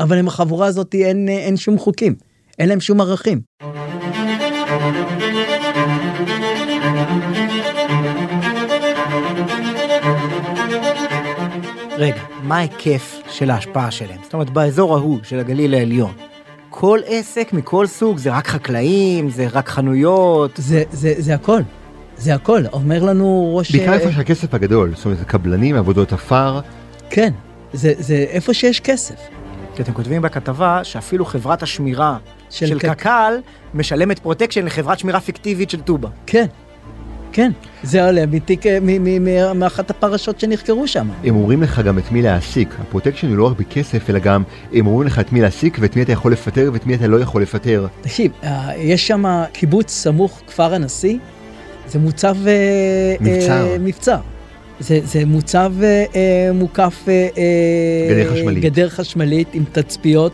אבל 0.00 0.18
עם 0.18 0.28
החבורה 0.28 0.66
הזאת 0.66 0.94
אין, 0.94 1.28
אה, 1.28 1.38
אין 1.38 1.56
שום 1.56 1.78
חוקים. 1.78 2.14
אין 2.58 2.68
להם 2.68 2.80
שום 2.80 3.00
ערכים. 3.00 3.40
רגע, 11.98 12.22
מה 12.42 12.56
ההיקף 12.56 13.18
של 13.30 13.50
ההשפעה 13.50 13.90
שלהם? 13.90 14.18
זאת 14.22 14.34
אומרת, 14.34 14.50
באזור 14.50 14.94
ההוא 14.94 15.18
של 15.22 15.38
הגליל 15.38 15.74
העליון, 15.74 16.12
כל 16.70 17.00
עסק 17.06 17.52
מכל 17.52 17.86
סוג, 17.86 18.18
זה 18.18 18.30
רק 18.30 18.46
חקלאים, 18.48 19.30
זה 19.30 19.46
רק 19.52 19.68
חנויות, 19.68 20.50
זה, 20.56 20.82
זה, 20.90 21.14
זה 21.18 21.34
הכל. 21.34 21.62
זה 22.16 22.34
הכל. 22.34 22.62
אומר 22.72 23.02
לנו 23.04 23.52
ראש... 23.56 23.72
בעיקר 23.72 23.92
אה, 23.92 23.98
איפה 23.98 24.12
שהכסף 24.12 24.54
הגדול, 24.54 24.92
זאת 24.96 25.04
אומרת, 25.04 25.18
קבלנים, 25.26 25.76
עבודות 25.76 26.12
עפר. 26.12 26.60
כן, 27.10 27.32
זה, 27.72 27.92
זה 27.98 28.14
איפה 28.28 28.54
שיש 28.54 28.80
כסף. 28.80 29.14
כי 29.76 29.82
אתם 29.82 29.92
כותבים 29.92 30.22
בכתבה 30.22 30.80
שאפילו 30.84 31.24
חברת 31.24 31.62
השמירה 31.62 32.16
של 32.50 32.66
של, 32.66 32.78
קק- 32.78 32.88
קק"ל 32.94 33.32
משלמת 33.74 34.18
פרוטקשן 34.18 34.64
לחברת 34.64 34.98
שמירה 34.98 35.20
פיקטיבית 35.20 35.70
של 35.70 35.80
טובא. 35.80 36.08
כן, 36.26 36.46
כן. 37.32 37.52
זה 37.82 38.06
עולה 38.06 38.26
מתיק, 38.26 38.66
אה, 38.66 38.78
מ- 38.82 38.86
מ- 39.04 39.24
מ- 39.24 39.58
מאחת 39.58 39.90
הפרשות 39.90 40.40
שנחקרו 40.40 40.86
שם. 40.88 41.08
הם 41.24 41.36
אומרים 41.36 41.62
לך 41.62 41.78
גם 41.80 41.98
את 41.98 42.12
מי 42.12 42.22
להעסיק. 42.22 42.74
הפרוטקשן 42.80 43.28
הוא 43.28 43.36
לא 43.36 43.46
רק 43.46 43.56
בכסף, 43.58 44.10
אלא 44.10 44.18
גם 44.18 44.42
הם 44.72 44.86
אומרים 44.86 45.06
לך 45.06 45.18
את 45.18 45.32
מי 45.32 45.40
להעסיק 45.40 45.76
ואת 45.80 45.96
מי 45.96 46.02
אתה 46.02 46.12
יכול 46.12 46.32
לפטר 46.32 46.70
ואת 46.72 46.86
מי 46.86 46.94
אתה 46.94 47.06
לא 47.06 47.16
יכול 47.20 47.42
לפטר. 47.42 47.86
תקשיב, 48.00 48.32
אה, 48.44 48.70
יש 48.76 49.06
שם 49.06 49.24
קיבוץ 49.52 49.90
סמוך 49.90 50.40
כפר 50.46 50.74
הנשיא, 50.74 51.18
זה 51.88 51.98
מוצב... 51.98 52.36
אה, 52.46 53.14
מבצר. 53.20 53.66
אה, 53.72 53.78
מבצר. 53.78 54.18
זה, 54.80 55.00
זה 55.04 55.24
מוצב 55.26 55.72
אה, 55.82 56.04
אה, 56.14 56.50
מוקף... 56.54 57.04
אה, 57.08 57.28
אה, 57.38 58.08
גדר 58.10 58.32
חשמלית. 58.34 58.64
גדר 58.64 58.88
חשמלית 58.88 59.48
עם 59.54 59.64
תצפיות 59.72 60.32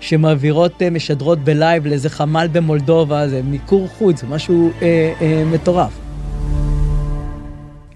שמעבירות, 0.00 0.82
אה, 0.82 0.90
משדרות 0.90 1.38
בלייב 1.44 1.86
לאיזה 1.86 2.10
חמ"ל 2.10 2.48
במולדובה, 2.52 3.28
זה 3.28 3.42
מיקור 3.42 3.88
חוץ, 3.88 4.20
זה 4.20 4.26
משהו 4.26 4.70
אה, 4.82 5.12
אה, 5.20 5.44
מטורף. 5.52 5.92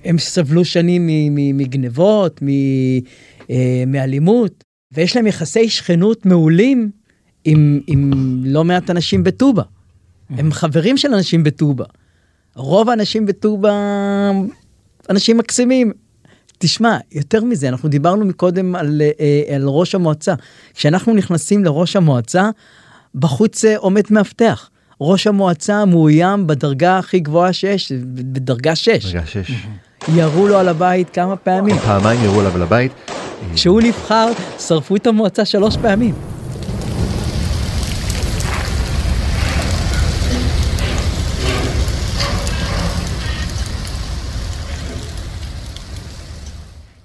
הם 0.05 0.19
סבלו 0.19 0.65
שנים 0.65 1.07
מגנבות, 1.55 2.43
מ- 2.43 2.49
אה, 3.51 3.85
מאלימות, 3.87 4.65
ויש 4.93 5.17
להם 5.17 5.27
יחסי 5.27 5.69
שכנות 5.69 6.27
מעולים 6.27 6.91
עם, 7.45 7.81
עם 7.87 8.11
לא 8.45 8.65
מעט 8.65 8.91
אנשים 8.91 9.25
בטובה. 9.25 9.63
הם 10.31 10.53
חברים 10.53 10.97
של 10.97 11.15
אנשים 11.15 11.45
בטובה. 11.45 11.85
רוב 12.57 12.91
האנשים 12.91 13.27
בטובה 13.27 13.73
אנשים 15.11 15.39
מקסימים. 15.39 15.93
תשמע, 16.59 16.97
יותר 17.13 17.45
מזה, 17.45 17.69
אנחנו 17.69 17.89
דיברנו 17.89 18.25
מקודם 18.25 18.75
על, 18.75 19.03
אה, 19.21 19.55
על 19.55 19.63
ראש 19.67 19.95
המועצה. 19.95 20.35
כשאנחנו 20.75 21.15
נכנסים 21.15 21.65
לראש 21.65 21.97
המועצה, 21.97 22.51
בחוץ 23.15 23.65
אה, 23.65 23.77
עומד 23.77 24.03
מאבטח. 24.11 24.71
ראש 25.01 25.27
המועצה 25.27 25.85
מאוים 25.85 26.47
בדרגה 26.47 26.99
הכי 26.99 27.21
גבוהה 27.21 27.53
שיש, 27.53 27.93
בדרגה 28.15 28.77
6. 28.77 29.07
רגע, 29.07 29.27
שש. 29.27 29.51
ירו 30.09 30.49
לו 30.49 30.59
על 30.59 30.69
הבית 30.69 31.11
כמה 31.11 31.37
פעמים. 31.37 31.79
פעמיים 31.79 32.25
ירו 32.25 32.41
עליו 32.41 32.59
לבית. 32.59 32.93
כשהוא 33.55 33.81
נבחר, 33.83 34.33
שרפו 34.59 34.97
את 34.97 35.07
המועצה 35.07 35.45
שלוש 35.45 35.77
פעמים. 35.77 36.34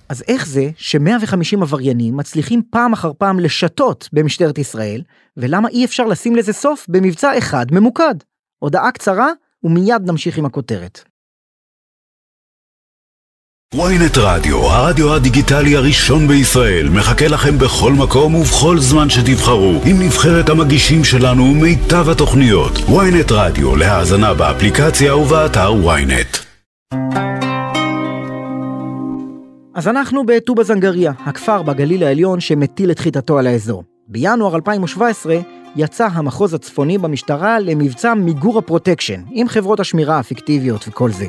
אז 0.09 0.23
איך 0.27 0.47
זה 0.47 0.69
ש-150 0.77 1.61
עבריינים 1.61 2.17
מצליחים 2.17 2.61
פעם 2.69 2.93
אחר 2.93 3.11
פעם 3.17 3.39
לשתות 3.39 4.09
במשטרת 4.13 4.57
ישראל, 4.57 5.01
ולמה 5.37 5.69
אי 5.69 5.85
אפשר 5.85 6.05
לשים 6.05 6.35
לזה 6.35 6.53
סוף 6.53 6.85
במבצע 6.89 7.37
אחד 7.37 7.65
ממוקד? 7.71 8.15
הודעה 8.59 8.91
קצרה, 8.91 9.31
ומיד 9.63 10.01
נמשיך 10.05 10.37
עם 10.37 10.45
הכותרת. 10.45 11.03
ynet 13.75 14.19
רדיו, 14.19 14.57
הרדיו 14.57 15.13
הדיגיטלי 15.15 15.75
הראשון 15.75 16.27
בישראל, 16.27 16.89
מחכה 16.89 17.27
לכם 17.27 17.57
בכל 17.57 17.93
מקום 17.93 18.35
ובכל 18.35 18.79
זמן 18.79 19.09
שתבחרו, 19.09 19.81
עם 19.85 20.01
נבחרת 20.01 20.49
המגישים 20.49 21.03
שלנו 21.03 21.43
ומיטב 21.43 22.09
התוכניות. 22.09 22.71
ynet 22.71 23.31
רדיו, 23.33 23.75
להאזנה 23.75 24.33
באפליקציה 24.33 25.15
ובאתר 25.15 25.73
ynet. 25.73 26.39
אז 29.79 29.87
אנחנו 29.87 30.25
בטובא 30.25 30.63
זנגריה, 30.63 31.11
הכפר 31.25 31.61
בגליל 31.61 32.03
העליון 32.03 32.39
שמטיל 32.39 32.91
את 32.91 32.99
חיטתו 32.99 33.39
על 33.39 33.47
האזור. 33.47 33.83
בינואר 34.07 34.55
2017 34.55 35.39
יצא 35.75 36.07
המחוז 36.11 36.53
הצפוני 36.53 36.97
במשטרה 36.97 37.59
למבצע 37.59 38.13
מיגור 38.13 38.57
הפרוטקשן, 38.57 39.21
עם 39.31 39.47
חברות 39.47 39.79
השמירה 39.79 40.19
הפיקטיביות 40.19 40.87
וכל 40.87 41.11
זה. 41.11 41.25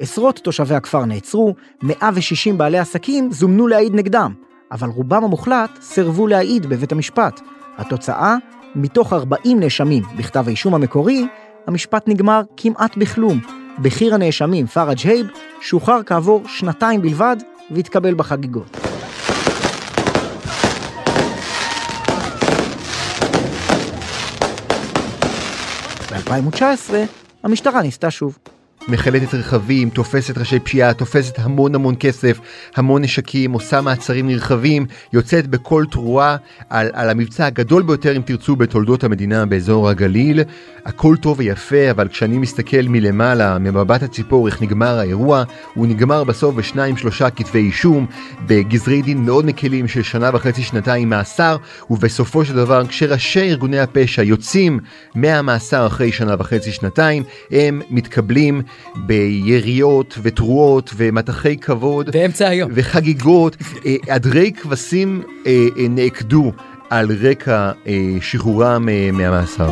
עשרות 0.00 0.38
תושבי 0.38 0.74
הכפר 0.74 1.04
נעצרו, 1.04 1.54
160 1.82 2.58
בעלי 2.58 2.78
עסקים 2.78 3.32
זומנו 3.32 3.66
להעיד 3.66 3.94
נגדם, 3.94 4.34
אבל 4.72 4.88
רובם 4.88 5.24
המוחלט 5.24 5.70
סירבו 5.80 6.26
להעיד 6.26 6.66
בבית 6.66 6.92
המשפט. 6.92 7.40
התוצאה, 7.78 8.36
מתוך 8.74 9.12
40 9.12 9.60
נאשמים 9.60 10.02
בכתב 10.18 10.44
האישום 10.46 10.74
המקורי, 10.74 11.26
המשפט 11.66 12.08
נגמר 12.08 12.42
כמעט 12.56 12.96
בכלום. 12.96 13.40
בכיר 13.78 14.14
הנאשמים, 14.14 14.66
פראג' 14.66 14.98
הייב, 15.04 15.26
שוחרר 15.60 16.02
כעבור 16.06 16.42
שנתיים 16.46 17.02
בלבד 17.02 17.36
והתקבל 17.70 18.14
בחגיגות. 18.14 18.76
ב-2019 26.12 26.94
המשטרה 27.42 27.82
ניסתה 27.82 28.10
שוב. 28.10 28.38
מחלטת 28.88 29.34
רכבים, 29.34 29.90
תופסת 29.90 30.38
ראשי 30.38 30.58
פשיעה, 30.58 30.94
תופסת 30.94 31.38
המון 31.38 31.74
המון 31.74 31.94
כסף, 32.00 32.40
המון 32.76 33.02
נשקים, 33.02 33.52
עושה 33.52 33.80
מעצרים 33.80 34.26
נרחבים, 34.26 34.86
יוצאת 35.12 35.46
בכל 35.46 35.84
תרועה 35.90 36.36
על, 36.70 36.90
על 36.92 37.10
המבצע 37.10 37.46
הגדול 37.46 37.82
ביותר 37.82 38.16
אם 38.16 38.22
תרצו 38.22 38.56
בתולדות 38.56 39.04
המדינה 39.04 39.46
באזור 39.46 39.88
הגליל. 39.88 40.40
הכל 40.86 41.16
טוב 41.16 41.38
ויפה, 41.38 41.90
אבל 41.90 42.08
כשאני 42.08 42.38
מסתכל 42.38 42.82
מלמעלה, 42.88 43.58
ממבט 43.58 44.02
הציפור, 44.02 44.46
איך 44.46 44.62
נגמר 44.62 44.98
האירוע, 44.98 45.44
הוא 45.74 45.86
נגמר 45.86 46.24
בסוף 46.24 46.54
בשניים 46.54 46.96
שלושה 46.96 47.30
כתבי 47.30 47.58
אישום, 47.58 48.06
בגזרי 48.46 49.02
דין 49.02 49.24
מאוד 49.24 49.44
מקלים 49.44 49.88
של 49.88 50.02
שנה 50.02 50.30
וחצי 50.34 50.62
שנתיים 50.62 51.08
מאסר, 51.08 51.56
ובסופו 51.90 52.44
של 52.44 52.54
דבר 52.54 52.86
כשראשי 52.86 53.50
ארגוני 53.50 53.78
הפשע 53.78 54.22
יוצאים 54.22 54.80
מהמאסר 55.14 55.86
אחרי 55.86 56.12
שנה 56.12 56.34
וחצי 56.38 56.72
שנתיים, 56.72 57.22
הם 57.50 57.82
מתקבלים 57.90 58.62
ביריות 58.96 60.18
ותרועות 60.22 60.90
ומטחי 60.96 61.56
כבוד 61.56 62.10
באמצע 62.10 62.48
היום. 62.48 62.70
וחגיגות. 62.74 63.56
אה, 63.86 63.96
עדרי 64.08 64.52
כבשים 64.52 65.22
אה, 65.46 65.66
אה, 65.78 65.88
נעקדו 65.88 66.52
על 66.90 67.08
רקע 67.20 67.72
אה, 67.86 68.16
שחרורם 68.20 68.88
אה, 68.88 69.10
מהמאסר. 69.12 69.70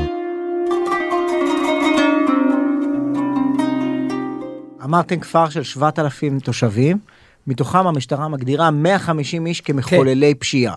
אמרתם 4.84 5.20
כפר 5.20 5.48
של 5.48 5.62
7,000 5.62 6.40
תושבים, 6.40 6.98
מתוכם 7.46 7.86
המשטרה 7.86 8.28
מגדירה 8.28 8.70
150 8.70 9.46
איש 9.46 9.60
כמחוללי 9.60 10.34
פשיעה. 10.34 10.74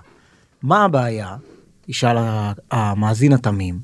מה 0.64 0.84
הבעיה, 0.84 1.36
ישאל 1.88 2.18
המאזין 2.72 3.34
התמים, 3.34 3.80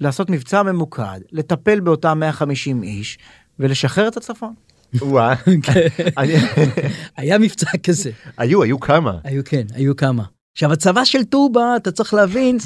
לעשות 0.00 0.30
מבצע 0.30 0.62
ממוקד, 0.62 1.20
לטפל 1.32 1.80
באותם 1.80 2.20
150 2.20 2.82
איש 2.82 3.18
ולשחרר 3.62 4.08
את 4.08 4.16
הצפון? 4.16 4.54
וואה. 4.94 5.34
אני- 6.18 6.34
היה 7.16 7.38
מבצע 7.38 7.70
כזה. 7.82 8.10
היו, 8.38 8.62
היו 8.62 8.80
כמה. 8.80 9.18
היו 9.24 9.42
כן, 9.44 9.62
היו 9.74 9.96
כמה. 9.96 10.22
עכשיו 10.54 10.72
הצבא 10.72 11.04
של 11.04 11.24
טובה 11.24 11.76
אתה 11.76 11.90
צריך 11.90 12.14
להבין 12.14 12.58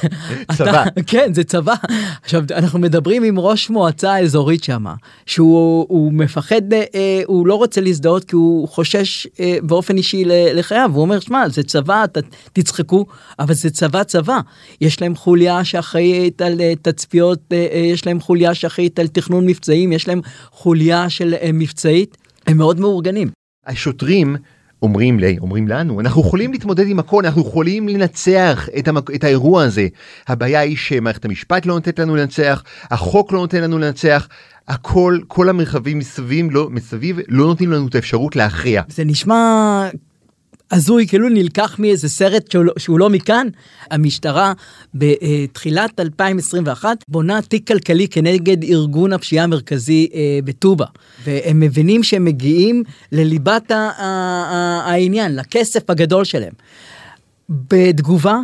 צבא. 0.58 0.84
כן 1.06 1.34
זה 1.34 1.44
צבא. 1.44 1.74
עכשיו 2.22 2.44
אנחנו 2.50 2.78
מדברים 2.78 3.22
עם 3.22 3.38
ראש 3.38 3.70
מועצה 3.70 4.18
אזורית 4.18 4.64
שמה 4.64 4.94
שהוא 5.26 5.86
הוא 5.88 6.12
מפחד 6.12 6.72
אה, 6.72 7.22
הוא 7.26 7.46
לא 7.46 7.54
רוצה 7.54 7.80
להזדהות 7.80 8.24
כי 8.24 8.36
הוא 8.36 8.68
חושש 8.68 9.26
אה, 9.40 9.56
באופן 9.62 9.96
אישי 9.96 10.22
לחייו. 10.26 10.90
הוא 10.94 11.02
אומר 11.02 11.20
שמע 11.20 11.48
זה 11.48 11.62
צבא 11.62 12.06
ת, 12.06 12.18
תצחקו. 12.52 13.06
אבל 13.38 13.54
זה 13.54 13.70
צבא 13.70 14.02
צבא. 14.02 14.38
יש 14.80 15.00
להם 15.02 15.14
חוליה 15.14 15.64
שאחראית 15.64 16.42
על 16.42 16.60
אה, 16.60 16.72
תצפיות 16.82 17.40
אה, 17.52 17.66
אה, 17.72 17.78
יש 17.78 18.06
להם 18.06 18.20
חוליה 18.20 18.54
שאחראית 18.54 18.98
על 18.98 19.06
תכנון 19.06 19.46
מבצעים 19.46 19.92
יש 19.92 20.08
להם 20.08 20.20
חוליה 20.50 21.10
של 21.10 21.34
אה, 21.34 21.50
מבצעית. 21.52 22.16
הם 22.46 22.58
מאוד 22.58 22.80
מאורגנים. 22.80 23.30
השוטרים 23.66 24.36
אומרים 24.84 25.18
לי, 25.18 25.38
אומרים 25.40 25.68
לנו, 25.68 26.00
אנחנו 26.00 26.20
יכולים 26.20 26.52
להתמודד 26.52 26.88
עם 26.88 26.98
הכל, 26.98 27.26
אנחנו 27.26 27.42
יכולים 27.42 27.88
לנצח 27.88 28.68
את, 28.78 28.88
המק... 28.88 29.10
את 29.14 29.24
האירוע 29.24 29.62
הזה. 29.62 29.88
הבעיה 30.28 30.60
היא 30.60 30.76
שמערכת 30.76 31.24
המשפט 31.24 31.66
לא 31.66 31.74
נותנת 31.74 31.98
לנו 31.98 32.16
לנצח, 32.16 32.62
החוק 32.90 33.32
לא 33.32 33.38
נותן 33.38 33.62
לנו 33.62 33.78
לנצח, 33.78 34.28
הכל, 34.68 35.18
כל 35.28 35.48
המרחבים 35.48 35.98
מסביב 35.98 36.46
לא, 36.50 36.68
מסביב 36.70 37.18
לא 37.28 37.46
נותנים 37.46 37.72
לנו 37.72 37.86
את 37.88 37.94
האפשרות 37.94 38.36
להכריע. 38.36 38.82
זה 38.88 39.04
נשמע 39.04 39.88
הזוי 40.70 41.06
כאילו 41.06 41.28
נלקח 41.28 41.76
מאיזה 41.78 42.08
סרט 42.08 42.50
שהוא, 42.50 42.64
לא- 42.64 42.72
שהוא 42.78 42.98
לא 42.98 43.10
מכאן. 43.10 43.48
המשטרה 43.90 44.52
בתחילת 44.94 46.00
2021 46.00 47.04
בונה 47.08 47.42
תיק 47.42 47.66
כלכלי 47.68 48.08
כנגד 48.08 48.64
ארגון 48.64 49.12
הפשיעה 49.12 49.44
המרכזי 49.44 50.08
אה, 50.14 50.38
בטובה 50.44 50.86
והם 51.24 51.60
מבינים 51.60 52.02
שהם 52.02 52.24
מגיעים 52.24 52.82
לליבת 53.12 53.70
העניין 53.70 55.36
לכסף 55.36 55.90
הגדול 55.90 56.24
שלהם. 56.24 56.52
בתגובה 57.48 58.38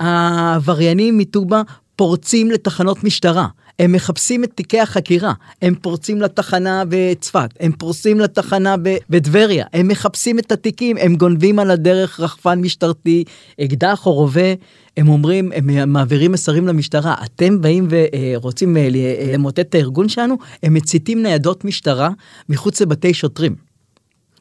העבריינים 0.00 1.18
מטובה 1.18 1.62
פורצים 1.96 2.50
לתחנות 2.50 3.04
משטרה. 3.04 3.46
הם 3.78 3.92
מחפשים 3.92 4.44
את 4.44 4.50
תיקי 4.54 4.80
החקירה, 4.80 5.32
הם 5.62 5.74
פורצים 5.74 6.22
לתחנה 6.22 6.82
בצפת, 6.88 7.50
הם 7.60 7.72
פורצים 7.72 8.20
לתחנה 8.20 8.74
בטבריה, 9.10 9.66
הם 9.72 9.88
מחפשים 9.88 10.38
את 10.38 10.52
התיקים, 10.52 10.96
הם 10.96 11.16
גונבים 11.16 11.58
על 11.58 11.70
הדרך 11.70 12.20
רחפן 12.20 12.60
משטרתי, 12.60 13.24
אקדח 13.60 14.06
או 14.06 14.12
רובה, 14.12 14.54
הם 14.96 15.08
אומרים, 15.08 15.52
הם 15.54 15.92
מעבירים 15.92 16.32
מסרים 16.32 16.66
למשטרה, 16.66 17.14
אתם 17.24 17.60
באים 17.60 17.88
ורוצים 17.90 18.76
אה, 18.76 18.88
ל- 18.90 19.34
למוטט 19.34 19.60
את 19.60 19.74
הארגון 19.74 20.08
שלנו, 20.08 20.36
הם 20.62 20.74
מציתים 20.74 21.22
ניידות 21.22 21.64
משטרה 21.64 22.10
מחוץ 22.48 22.80
לבתי 22.80 23.14
שוטרים. 23.14 23.54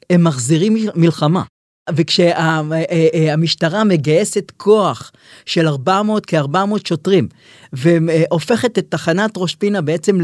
הם 0.10 0.24
מחזירים 0.24 0.76
מלחמה. 0.96 1.44
וכשהמשטרה 1.90 3.84
מגייסת 3.84 4.52
כוח 4.58 5.12
של 5.46 5.68
400 5.68 6.26
כ-400 6.26 6.88
שוטרים 6.88 7.28
והופכת 7.74 8.78
את 8.78 8.86
תחנת 8.90 9.32
ראש 9.38 9.56
פינה 9.56 9.82
בעצם 9.82 10.18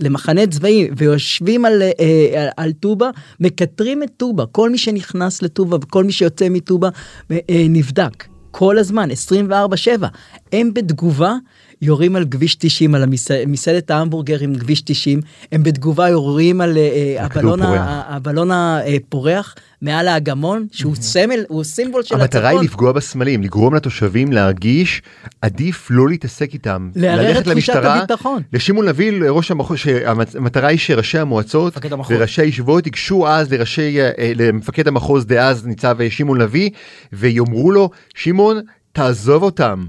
למחנה 0.00 0.46
צבאי 0.46 0.88
ויושבים 0.96 1.64
על, 1.64 1.82
אה, 1.82 2.48
על 2.56 2.72
טובה 2.72 3.10
מקטרים 3.40 4.02
את 4.02 4.10
טובה 4.16 4.46
כל 4.46 4.70
מי 4.70 4.78
שנכנס 4.78 5.42
לטובה 5.42 5.76
וכל 5.76 6.04
מי 6.04 6.12
שיוצא 6.12 6.48
מטובה 6.48 6.88
אה, 7.30 7.38
נבדק 7.50 8.24
כל 8.50 8.78
הזמן 8.78 9.08
24/7 9.10 10.06
הם 10.52 10.74
בתגובה 10.74 11.34
יורים 11.82 12.16
על 12.16 12.24
כביש 12.30 12.54
90 12.54 12.94
על 12.94 13.02
המסע- 13.02 13.46
מסעדת 13.46 13.90
ההמבורגר 13.90 14.36
עם 14.40 14.54
כביש 14.58 14.80
90 14.80 15.20
הם 15.52 15.62
בתגובה 15.62 16.08
יורים 16.08 16.60
על 16.60 16.76
אה, 16.78 17.24
הכדור 17.24 17.52
הבלון, 17.54 17.66
פורח. 17.68 17.80
ה- 17.80 18.14
הבלון 18.16 18.50
הפורח 18.52 19.54
מעל 19.82 20.08
האגמון 20.08 20.66
שהוא 20.72 20.94
סמל 20.94 21.44
הוא 21.48 21.64
סימבול 21.64 22.02
של 22.02 22.14
המטרה 22.20 22.48
היא 22.48 22.56
הצפון. 22.56 22.64
לפגוע 22.64 22.92
בסמלים, 22.92 23.42
לגרום 23.42 23.74
לתושבים 23.74 24.32
להרגיש 24.32 25.02
עדיף 25.40 25.86
לא 25.90 26.08
להתעסק 26.08 26.54
איתם, 26.54 26.90
לערער 26.96 27.38
את 27.38 27.44
תחושת 27.48 27.74
הביטחון. 27.74 28.42
לשמעון 28.52 28.86
לביא, 28.86 29.12
לראש 29.12 29.50
המחוז, 29.50 29.78
שהמטרה 29.78 30.68
היא 30.68 30.78
שראשי 30.78 31.18
המועצות. 31.18 31.74
וראשי 32.08 32.42
הישיבות 32.42 32.86
ייגשו 32.86 33.28
אז 33.28 33.52
לראשי, 33.52 34.00
אה, 34.00 34.08
למפקד 34.36 34.88
המחוז 34.88 35.26
דאז 35.26 35.66
ניצב 35.66 35.96
אה, 36.00 36.10
שמעון 36.10 36.40
לביא, 36.40 36.70
ויאמרו 37.12 37.72
לו, 37.72 37.90
שמעון, 38.14 38.60
תעזוב 38.92 39.42
אותם, 39.42 39.84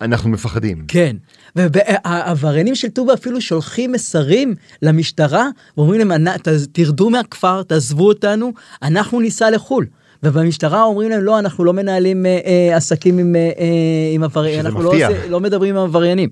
אנחנו 0.00 0.30
מפחדים. 0.30 0.84
כן, 0.88 1.16
והעבריינים 1.56 2.74
של 2.74 2.88
טובה 2.88 3.14
אפילו 3.14 3.40
שולחים 3.40 3.92
מסרים 3.92 4.54
למשטרה 4.82 5.48
ואומרים 5.76 6.08
להם 6.08 6.12
"אנ- 6.12 6.38
ת- 6.38 6.48
תרדו 6.72 7.10
מהכפר 7.10 7.62
תעזבו 7.62 8.08
אותנו 8.08 8.52
אנחנו 8.82 9.20
ניסע 9.20 9.50
לחו"ל. 9.50 9.86
ובמשטרה 10.22 10.82
אומרים 10.82 11.10
להם 11.10 11.20
לא 11.22 11.38
אנחנו 11.38 11.64
לא 11.64 11.72
מנהלים 11.72 12.26
אה, 12.26 12.38
אה, 12.46 12.76
עסקים 12.76 13.18
עם, 13.18 13.36
אה, 13.36 13.40
אה, 13.58 13.64
עם 14.12 14.22
עבריינים 14.22 14.66
אנחנו 14.66 14.82
לא, 14.82 14.90
מפתיע. 14.90 15.08
עושה- 15.08 15.28
לא 15.28 15.40
מדברים 15.40 15.76
עם 15.76 15.82
עבריינים. 15.84 16.28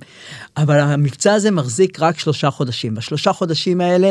אבל 0.57 0.81
המבצע 0.81 1.33
הזה 1.35 1.51
מחזיק 1.51 2.01
רק 2.01 2.19
שלושה 2.19 2.51
חודשים 2.51 2.95
בשלושה 2.95 3.33
חודשים 3.33 3.81
האלה 3.81 4.07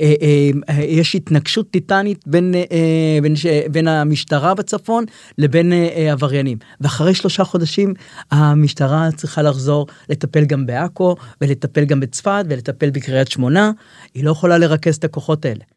אה, 0.00 0.14
אה, 0.22 0.50
אה, 0.68 0.84
יש 0.84 1.14
התנגשות 1.14 1.70
טיטנית 1.70 2.20
בין, 2.26 2.54
אה, 2.54 2.64
אה, 2.72 3.18
בין, 3.22 3.36
ש, 3.36 3.46
בין 3.70 3.88
המשטרה 3.88 4.54
בצפון 4.54 5.04
לבין 5.38 5.72
אה, 5.72 5.88
אה, 5.96 6.12
עבריינים 6.12 6.58
ואחרי 6.80 7.14
שלושה 7.14 7.44
חודשים 7.44 7.94
המשטרה 8.30 9.08
צריכה 9.16 9.42
לחזור 9.42 9.86
לטפל 10.08 10.44
גם 10.44 10.66
בעכו 10.66 11.16
ולטפל 11.40 11.84
גם 11.84 12.00
בצפת 12.00 12.44
ולטפל 12.48 12.90
בקריית 12.90 13.28
שמונה 13.30 13.70
היא 14.14 14.24
לא 14.24 14.30
יכולה 14.30 14.58
לרכז 14.58 14.96
את 14.96 15.04
הכוחות 15.04 15.44
האלה. 15.44 15.75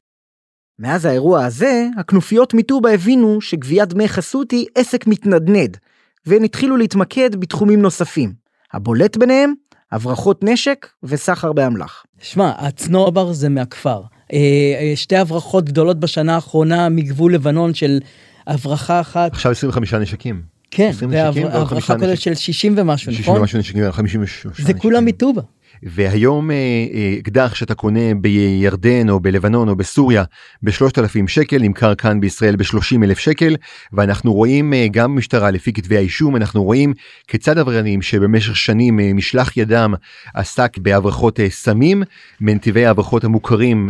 מאז 0.80 1.06
האירוע 1.06 1.46
הזה, 1.46 1.88
הכנופיות 1.98 2.54
מטובה 2.54 2.94
הבינו 2.94 3.42
שגביית 3.42 3.90
דמי 3.90 4.08
חסות 4.08 4.52
היא 4.52 4.66
עסק 4.76 5.08
מתנדנד, 5.08 5.78
והן 6.26 6.44
התחילו 6.44 6.78
להתמקד 6.78 7.36
בתחומים 7.36 7.82
נוספים. 7.82 8.34
הבולט 8.74 9.18
ביניהם, 9.18 9.54
הברחות 9.92 10.44
נשק 10.44 10.88
וסחר 11.04 11.54
באמל"ח. 11.54 12.04
שמע, 12.22 12.52
הצנובר 12.58 13.32
זה 13.32 13.50
מהכפר. 13.50 14.02
אה, 14.34 14.38
אה, 14.38 14.96
שתי 14.96 15.16
הברחות 15.16 15.66
גדולות 15.66 16.00
בשנה 16.00 16.36
האחרונה 16.36 16.90
מגבול 16.90 17.34
לבנון 17.34 17.74
של 17.74 18.00
הברחה 18.48 19.02
אחת, 19.02 19.32
עכשיו 19.32 19.52
25 19.52 19.94
נשקים. 19.94 20.42
כן, 20.72 20.90
20 20.90 21.12
נשקים 21.12 21.44
ועוד 21.44 21.56
והברחה 21.56 21.98
כוללת. 21.98 22.22
של 22.22 22.36
60 22.36 22.76
ומשהו, 22.78 23.12
60 23.12 23.24
נכון? 23.24 23.40
ומשהו 23.40 23.60
נשקים, 23.60 23.92
53 23.92 24.62
זה 24.62 24.74
כולם. 24.74 25.06
מטובה. 25.06 25.42
והיום 25.84 26.52
אה, 26.52 26.56
אה, 26.94 27.16
אקדח 27.20 27.56
שאתה 27.56 27.76
קונה 27.76 28.16
בירדן 28.16 29.10
או 29.10 29.20
בלבנון 29.20 29.70
או 29.70 29.76
בסוריה 29.76 30.24
ב-3,000 30.64 31.28
שקל 31.28 31.58
נמכר 31.58 31.96
כאן 31.96 32.20
בישראל 32.20 32.56
ב-30 32.56 33.04
אלף 33.04 33.20
שקל 33.20 33.56
ואנחנו 33.94 34.34
רואים 34.34 34.74
אה, 34.74 34.88
גם 34.92 35.16
משטרה 35.16 35.52
לפי 35.52 35.74
כתבי 35.74 35.98
האישום 35.98 36.36
אנחנו 36.36 36.64
רואים 36.64 36.94
כיצד 37.28 37.58
עבריינים 37.58 38.02
שבמשך 38.02 38.56
שנים 38.56 39.00
משלח 39.16 39.58
ידם 39.58 39.94
עסק 40.34 40.78
בהברחות 40.78 41.40
סמים 41.50 42.04
מנתיבי 42.42 42.86
ההברחות 42.86 43.24
המוכרים 43.24 43.90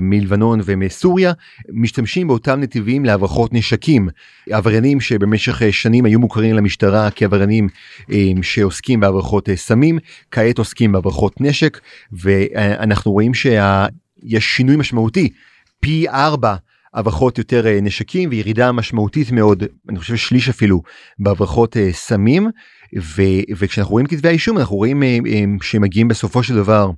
מלבנון 0.00 0.60
ומסוריה 0.64 1.32
משתמשים 1.72 2.28
באותם 2.28 2.60
נתיבים 2.60 3.04
להברחות 3.04 3.52
נשקים. 3.52 4.08
עבריינים 4.50 5.00
שבמשך 5.00 5.62
שנים 5.70 6.04
היו 6.04 6.20
מוכרים 6.20 6.56
למשטרה 6.56 7.10
כעבריינים 7.10 7.68
שעוסקים 8.42 9.00
בהברחות 9.00 9.48
סמים 9.54 9.98
כעת 10.30 10.58
עוסקים 10.58 10.92
בהברחות 10.92 11.23
נשק 11.40 11.80
ואנחנו 12.12 13.12
רואים 13.12 13.34
שיש 13.34 14.44
שינוי 14.44 14.76
משמעותי. 14.76 15.32
פי 15.80 16.08
ארבע 16.08 16.56
הברחות 16.94 17.38
יותר 17.38 17.66
אה, 17.66 17.78
נשקים 17.82 18.28
וירידה 18.30 18.72
משמעותית 18.72 19.30
מאוד 19.30 19.64
אני 19.88 19.98
חושב 19.98 20.16
שליש 20.16 20.48
אפילו 20.48 20.82
בהברחות 21.18 21.76
אה, 21.76 21.92
סמים. 21.92 22.50
ו, 23.00 23.22
וכשאנחנו 23.56 23.92
רואים 23.92 24.06
כתבי 24.06 24.28
האישום 24.28 24.58
אנחנו 24.58 24.76
רואים 24.76 25.02
אה, 25.02 25.18
שמגיעים 25.62 26.08
בסופו 26.08 26.42
של 26.42 26.54
דבר 26.54 26.90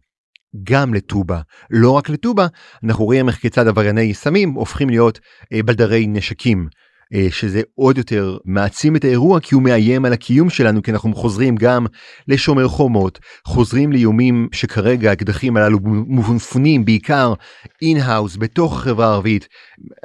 גם 0.62 0.94
לטובא 0.94 1.40
לא 1.70 1.90
רק 1.90 2.08
לטובא 2.08 2.46
אנחנו 2.84 3.04
רואים 3.04 3.28
איך 3.28 3.36
כיצד 3.36 3.68
עברייני 3.68 4.14
סמים 4.14 4.50
הופכים 4.52 4.90
להיות 4.90 5.20
בלדרי 5.52 6.06
נשקים. 6.06 6.68
אה, 7.14 7.26
שזה 7.30 7.62
עוד 7.74 7.98
יותר 7.98 8.36
מעצים 8.44 8.96
את 8.96 9.04
האירוע 9.04 9.40
כי 9.40 9.54
הוא 9.54 9.62
מאיים 9.62 10.04
על 10.04 10.12
הקיום 10.12 10.50
שלנו 10.50 10.82
כי 10.82 10.90
אנחנו 10.90 11.14
חוזרים 11.14 11.56
גם 11.56 11.86
לשומר 12.28 12.68
חומות 12.68 13.18
חוזרים 13.44 13.92
לאיומים 13.92 14.48
שכרגע 14.52 15.10
האקדחים 15.10 15.56
הללו 15.56 15.78
מופנים 16.06 16.84
בעיקר 16.84 17.34
in-house 17.82 18.36
בתוך 18.36 18.76
החברה 18.76 19.06
הערבית 19.06 19.48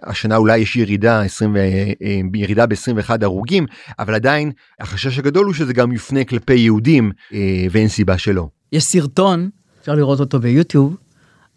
השנה 0.04 0.36
אולי 0.36 0.58
יש 0.58 0.76
ירידה 0.76 1.22
20 1.22 1.58
אה, 1.58 1.62
אה, 2.04 2.20
ירידה 2.34 2.66
ב-21 2.66 3.10
הרוגים 3.22 3.66
אבל 4.00 4.16
עדיין 4.16 4.52
החשש 4.80 5.20
הגדול 5.20 5.46
הוא 5.46 5.54
שזה 5.54 5.74
גם 5.74 5.92
יופנה 5.92 6.24
כלפי 6.24 6.54
יהודים 6.56 7.12
ואין 7.72 7.88
סיבה 7.88 8.18
שלא. 8.18 8.48
יש 8.72 8.84
סרטון, 8.84 9.50
אפשר 9.82 9.96
לראות 9.96 10.20
אותו 10.20 10.40
ביוטיוב, 10.40 10.98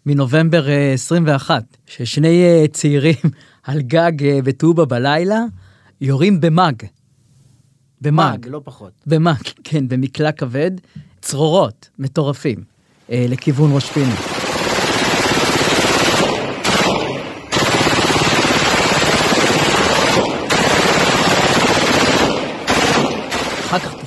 מנובמבר 0.05 0.69
אה, 0.69 0.93
21, 0.93 1.63
ששני 1.85 2.43
צעירים 2.71 3.15
על 3.65 3.81
גג 3.81 4.23
אה, 4.23 4.39
בטובה 4.43 4.85
בלילה 4.85 5.39
יורים 6.01 6.41
במאג. 6.41 6.83
במאג. 8.01 8.47
לא 8.49 8.61
פחות. 8.63 8.91
במאג, 9.05 9.43
כן, 9.63 9.87
במקלע 9.87 10.31
כבד, 10.31 10.71
צרורות 11.21 11.89
מטורפים, 11.99 12.63
אה, 13.11 13.25
לכיוון 13.29 13.71
ראש 13.73 13.91
פינה. 13.91 14.15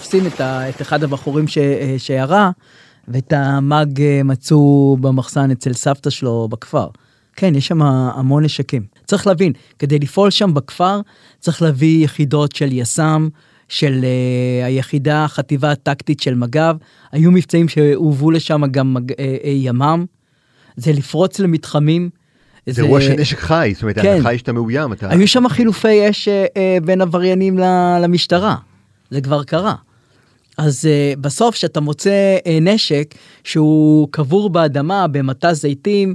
תופסים 0.08 0.26
את, 0.26 0.40
ה, 0.40 0.68
את 0.68 0.82
אחד 0.82 1.04
הבחורים 1.04 1.48
ש, 1.48 1.58
אה, 1.58 1.94
שירה, 1.98 2.50
ואת 3.08 3.32
המאג 3.32 4.02
אה, 4.02 4.20
מצאו 4.24 4.96
במחסן 5.00 5.50
אצל 5.50 5.72
סבתא 5.72 6.10
שלו 6.10 6.48
בכפר. 6.48 6.88
כן, 7.38 7.54
יש 7.54 7.66
שם 7.66 7.82
המון 7.82 8.44
נשקים. 8.44 8.82
צריך 9.06 9.26
להבין, 9.26 9.52
כדי 9.78 9.98
לפעול 9.98 10.30
שם 10.30 10.54
בכפר, 10.54 11.00
צריך 11.40 11.62
להביא 11.62 12.04
יחידות 12.04 12.56
של 12.56 12.72
יס"מ, 12.72 13.28
של 13.68 14.00
uh, 14.00 14.66
היחידה, 14.66 15.24
החטיבה 15.24 15.70
הטקטית 15.70 16.20
של 16.20 16.34
מג"ב, 16.34 16.76
היו 17.12 17.30
מבצעים 17.30 17.68
שהובאו 17.68 18.30
לשם 18.30 18.62
גם 18.70 18.94
מג... 18.94 19.12
uh, 19.12 19.14
uh, 19.14 19.18
ימ"מ, 19.44 20.04
זה 20.76 20.92
לפרוץ 20.92 21.38
למתחמים. 21.38 22.10
זה 22.66 22.82
אירוע 22.82 23.00
של 23.00 23.12
נשק 23.12 23.38
חי, 23.38 23.70
זאת 23.74 23.82
אומרת, 23.82 23.98
כן. 23.98 24.20
חי 24.22 24.38
שאתה 24.38 24.52
מאוים. 24.52 24.92
אתה... 24.92 25.10
היו 25.10 25.28
שם 25.28 25.48
חילופי 25.48 26.10
אש 26.10 26.28
אה, 26.28 26.30
אה, 26.30 26.84
בין 26.84 27.00
עבריינים 27.00 27.58
למשטרה, 28.02 28.56
זה 29.10 29.20
כבר 29.20 29.44
קרה. 29.44 29.74
אז 30.58 30.84
אה, 30.84 31.20
בסוף 31.20 31.54
כשאתה 31.54 31.80
מוצא 31.80 32.38
אה, 32.38 32.48
נשק 32.60 33.14
שהוא 33.44 34.08
קבור 34.10 34.50
באדמה 34.50 35.06
במטע 35.06 35.52
זיתים, 35.52 36.14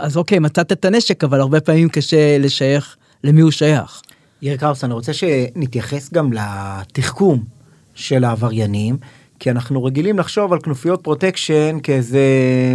אז 0.00 0.16
אוקיי, 0.16 0.38
מצאת 0.38 0.72
את 0.72 0.84
הנשק, 0.84 1.24
אבל 1.24 1.40
הרבה 1.40 1.60
פעמים 1.60 1.88
קשה 1.88 2.38
לשייך 2.38 2.96
למי 3.24 3.40
הוא 3.40 3.50
שייך. 3.50 4.02
יאיר 4.42 4.56
קראוס, 4.56 4.84
אני 4.84 4.94
רוצה 4.94 5.12
שנתייחס 5.12 6.12
גם 6.12 6.30
לתחכום 6.32 7.44
של 7.94 8.24
העבריינים, 8.24 8.96
כי 9.38 9.50
אנחנו 9.50 9.84
רגילים 9.84 10.18
לחשוב 10.18 10.52
על 10.52 10.60
כנופיות 10.60 11.02
פרוטקשן 11.02 11.78
כאיזה 11.82 12.20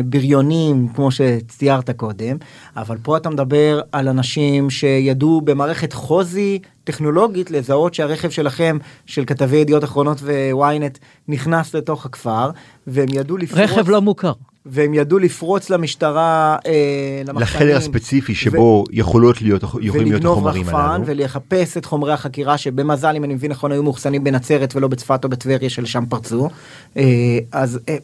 בריונים, 0.05 0.87
כמו 0.95 1.09
שציירת 1.11 1.89
קודם, 1.89 2.37
אבל 2.77 2.97
פה 3.03 3.17
אתה 3.17 3.29
מדבר 3.29 3.81
על 3.91 4.07
אנשים 4.07 4.69
שידעו 4.69 5.41
במערכת 5.41 5.93
חוזי 5.93 6.59
טכנולוגית 6.83 7.51
לזהות 7.51 7.93
שהרכב 7.93 8.29
שלכם, 8.29 8.77
של 9.05 9.25
כתבי 9.25 9.57
ידיעות 9.57 9.83
אחרונות 9.83 10.21
וויינט, 10.51 10.97
נכנס 11.27 11.75
לתוך 11.75 12.05
הכפר, 12.05 12.49
והם 12.87 13.07
ידעו 13.11 13.37
לפרוץ... 13.37 13.59
רכב 13.59 13.89
לא 13.89 14.01
מוכר. 14.01 14.33
והם 14.65 14.93
ידעו 14.93 15.19
לפרוץ 15.19 15.69
למשטרה, 15.69 16.57
אה, 16.65 17.21
למחסנים. 17.25 17.41
לחדר 17.41 17.77
הספציפי 17.77 18.35
שבו 18.35 18.83
ו... 18.89 18.95
יכולות 18.95 19.41
להיות, 19.41 19.63
יכולים 19.81 20.07
להיות 20.07 20.25
החומרים 20.25 20.69
הללו. 20.69 20.77
ולגנוב 20.77 20.87
רחפן 20.87 21.01
ולחפש 21.05 21.77
את 21.77 21.85
חומרי 21.85 22.13
החקירה 22.13 22.57
שבמזל, 22.57 23.15
אם 23.15 23.23
אני 23.23 23.33
מבין 23.33 23.51
נכון, 23.51 23.71
היו 23.71 23.83
מאוחסנים 23.83 24.23
בנצרת 24.23 24.75
ולא 24.75 24.87
בצפת 24.87 25.23
או 25.23 25.29
בטבריה 25.29 25.69
שלשם 25.69 26.05
פרצו. 26.05 26.49
אה, 26.97 27.03
אז 27.51 27.79
אה, 27.89 27.97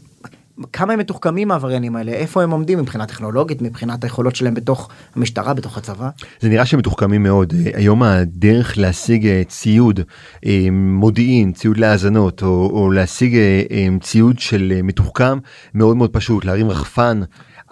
כמה 0.74 0.94
הם 0.94 1.00
מתוחכמים 1.00 1.52
העבריינים 1.52 1.96
האלה 1.96 2.12
איפה 2.12 2.44
הם 2.44 2.52
עומדים 2.52 2.80
מבחינה 2.80 3.06
טכנולוגית 3.06 3.62
מבחינת 3.62 4.04
היכולות 4.04 4.36
שלהם 4.36 4.54
בתוך 4.54 4.90
המשטרה 5.16 5.54
בתוך 5.54 5.78
הצבא. 5.78 6.10
זה 6.40 6.50
נראה 6.50 6.66
שהם 6.66 6.80
מתוחכמים 6.80 7.24
מאוד 7.24 7.54
היום 7.74 8.04
הדרך 8.04 8.78
להשיג 8.78 9.28
אה, 9.28 9.42
ציוד 9.48 10.00
אה, 10.46 10.68
מודיעין 10.72 11.52
ציוד 11.52 11.78
להאזנות 11.78 12.44
או, 12.44 12.70
או 12.74 12.92
להשיג 12.92 13.36
אה, 13.36 13.88
ציוד 14.02 14.40
של 14.40 14.80
מתוחכם 14.84 15.38
מאוד 15.74 15.98
מאוד 15.98 16.10
פשוט 16.10 16.46
להרים 16.46 16.70
רחפן. 16.70 17.22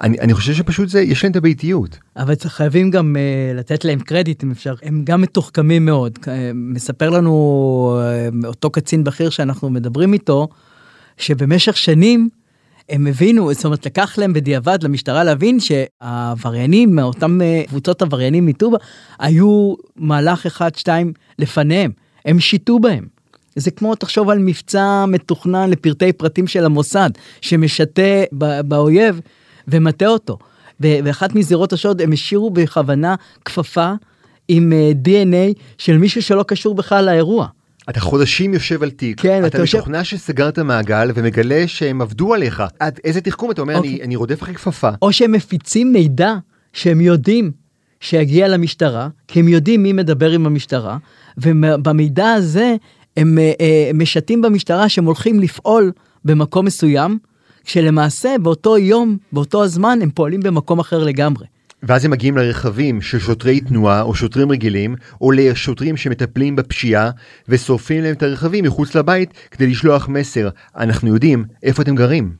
אני, 0.01 0.19
אני 0.19 0.33
חושב 0.33 0.53
שפשוט 0.53 0.89
זה 0.89 1.01
יש 1.01 1.23
להם 1.23 1.31
את 1.31 1.35
הביתיות. 1.35 1.99
אבל 2.17 2.33
חייבים 2.45 2.91
גם 2.91 3.15
uh, 3.15 3.57
לתת 3.57 3.85
להם 3.85 3.99
קרדיט 3.99 4.43
אם 4.43 4.51
אפשר 4.51 4.75
הם 4.83 5.01
גם 5.03 5.21
מתוחכמים 5.21 5.85
מאוד 5.85 6.19
uh, 6.21 6.27
מספר 6.53 7.09
לנו 7.09 8.01
uh, 8.43 8.47
אותו 8.47 8.69
קצין 8.69 9.03
בכיר 9.03 9.29
שאנחנו 9.29 9.69
מדברים 9.69 10.13
איתו 10.13 10.47
שבמשך 11.17 11.77
שנים 11.77 12.29
הם 12.89 13.07
הבינו, 13.07 13.53
זאת 13.53 13.65
אומרת, 13.65 13.85
לקח 13.85 14.17
להם 14.17 14.33
בדיעבד 14.33 14.83
למשטרה 14.83 15.23
להבין 15.23 15.59
שהעבריינים, 15.59 16.95
מאותם 16.95 17.41
אה, 17.41 17.63
קבוצות 17.67 18.01
עבריינים 18.01 18.45
מטובה, 18.45 18.77
היו 19.19 19.73
מהלך 19.95 20.45
אחד, 20.45 20.75
שתיים 20.75 21.13
לפניהם. 21.39 21.91
הם 22.25 22.39
שיטו 22.39 22.79
בהם. 22.79 23.07
זה 23.55 23.71
כמו, 23.71 23.95
תחשוב 23.95 24.29
על 24.29 24.39
מבצע 24.39 25.05
מתוכנן 25.07 25.69
לפרטי 25.69 26.13
פרטים 26.13 26.47
של 26.47 26.65
המוסד, 26.65 27.09
שמשתה 27.41 28.23
באויב 28.63 29.21
ומטה 29.67 30.07
אותו. 30.07 30.37
באחת 30.79 31.35
מזירות 31.35 31.73
השוד 31.73 32.01
הם 32.01 32.11
השאירו 32.11 32.49
בכוונה 32.49 33.15
כפפה 33.45 33.91
עם 34.47 34.73
DNA 35.05 35.33
אה, 35.33 35.49
של 35.77 35.97
מישהו 35.97 36.21
שלא 36.21 36.43
קשור 36.43 36.75
בכלל 36.75 37.05
לאירוע. 37.05 37.47
אתה 37.89 37.99
חודשים 37.99 38.53
יושב 38.53 38.83
על 38.83 38.89
תיק, 38.89 39.21
כן, 39.21 39.45
אתה 39.45 39.63
משוכנע 39.63 39.97
יושב... 39.97 40.17
שסגרת 40.17 40.59
מעגל 40.59 41.11
ומגלה 41.15 41.63
שהם 41.67 42.01
עבדו 42.01 42.33
עליך. 42.33 42.63
עד 42.79 42.99
איזה 43.03 43.21
תחכום 43.21 43.51
אתה 43.51 43.61
אומר 43.61 43.75
אוקיי. 43.75 43.91
אני, 43.91 44.03
אני 44.03 44.15
רודף 44.15 44.43
אחרי 44.43 44.55
כפפה. 44.55 44.89
או 45.01 45.13
שהם 45.13 45.31
מפיצים 45.31 45.93
מידע 45.93 46.33
שהם 46.73 47.01
יודעים 47.01 47.51
שיגיע 47.99 48.47
למשטרה, 48.47 49.07
כי 49.27 49.39
הם 49.39 49.47
יודעים 49.47 49.83
מי 49.83 49.93
מדבר 49.93 50.31
עם 50.31 50.45
המשטרה, 50.45 50.97
ובמידע 51.37 52.31
הזה 52.31 52.75
הם 53.17 53.37
אה, 53.37 53.51
אה, 53.61 53.91
משתים 53.93 54.41
במשטרה 54.41 54.89
שהם 54.89 55.05
הולכים 55.05 55.39
לפעול 55.39 55.91
במקום 56.25 56.65
מסוים, 56.65 57.17
כשלמעשה 57.63 58.35
באותו 58.41 58.77
יום, 58.77 59.17
באותו 59.31 59.63
הזמן, 59.63 59.99
הם 60.01 60.09
פועלים 60.09 60.39
במקום 60.39 60.79
אחר 60.79 61.03
לגמרי. 61.03 61.45
ואז 61.83 62.05
הם 62.05 62.11
מגיעים 62.11 62.37
לרכבים 62.37 63.01
של 63.01 63.19
שוטרי 63.19 63.59
תנועה 63.59 64.01
או 64.01 64.15
שוטרים 64.15 64.51
רגילים 64.51 64.95
או 65.21 65.31
לשוטרים 65.31 65.97
שמטפלים 65.97 66.55
בפשיעה 66.55 67.11
ושורפים 67.49 68.03
להם 68.03 68.13
את 68.13 68.23
הרכבים 68.23 68.65
מחוץ 68.65 68.95
לבית 68.95 69.33
כדי 69.51 69.67
לשלוח 69.67 70.07
מסר. 70.07 70.49
אנחנו 70.77 71.13
יודעים 71.13 71.45
איפה 71.63 71.81
אתם 71.81 71.95
גרים. 71.95 72.33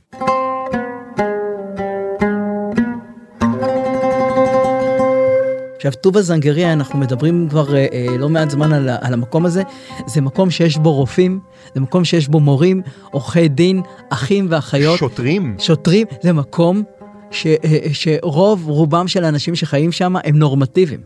עכשיו 5.76 5.92
טובה 5.92 6.22
זנגריה 6.22 6.72
אנחנו 6.72 6.98
מדברים 6.98 7.48
כבר 7.50 7.76
אה, 7.76 7.86
אה, 7.92 8.16
לא 8.18 8.28
מעט 8.28 8.50
זמן 8.50 8.72
על, 8.72 8.88
על 9.00 9.12
המקום 9.12 9.46
הזה. 9.46 9.62
זה 10.06 10.20
מקום 10.20 10.50
שיש 10.50 10.76
בו 10.76 10.92
רופאים 10.92 11.40
זה 11.74 11.80
מקום 11.80 12.04
שיש 12.04 12.28
בו 12.28 12.40
מורים 12.40 12.82
עורכי 13.10 13.48
דין 13.48 13.82
אחים 14.10 14.46
ואחיות. 14.50 14.98
שוטרים? 14.98 15.56
שוטרים 15.58 16.06
זה 16.22 16.32
מקום 16.32 16.82
ש, 17.30 17.46
אה, 17.46 17.78
שרוב 17.92 18.68
רובם 18.68 19.08
של 19.08 19.24
האנשים 19.24 19.54
שחיים 19.54 19.92
שם 19.92 20.14
הם 20.24 20.38
נורמטיביים. 20.38 21.00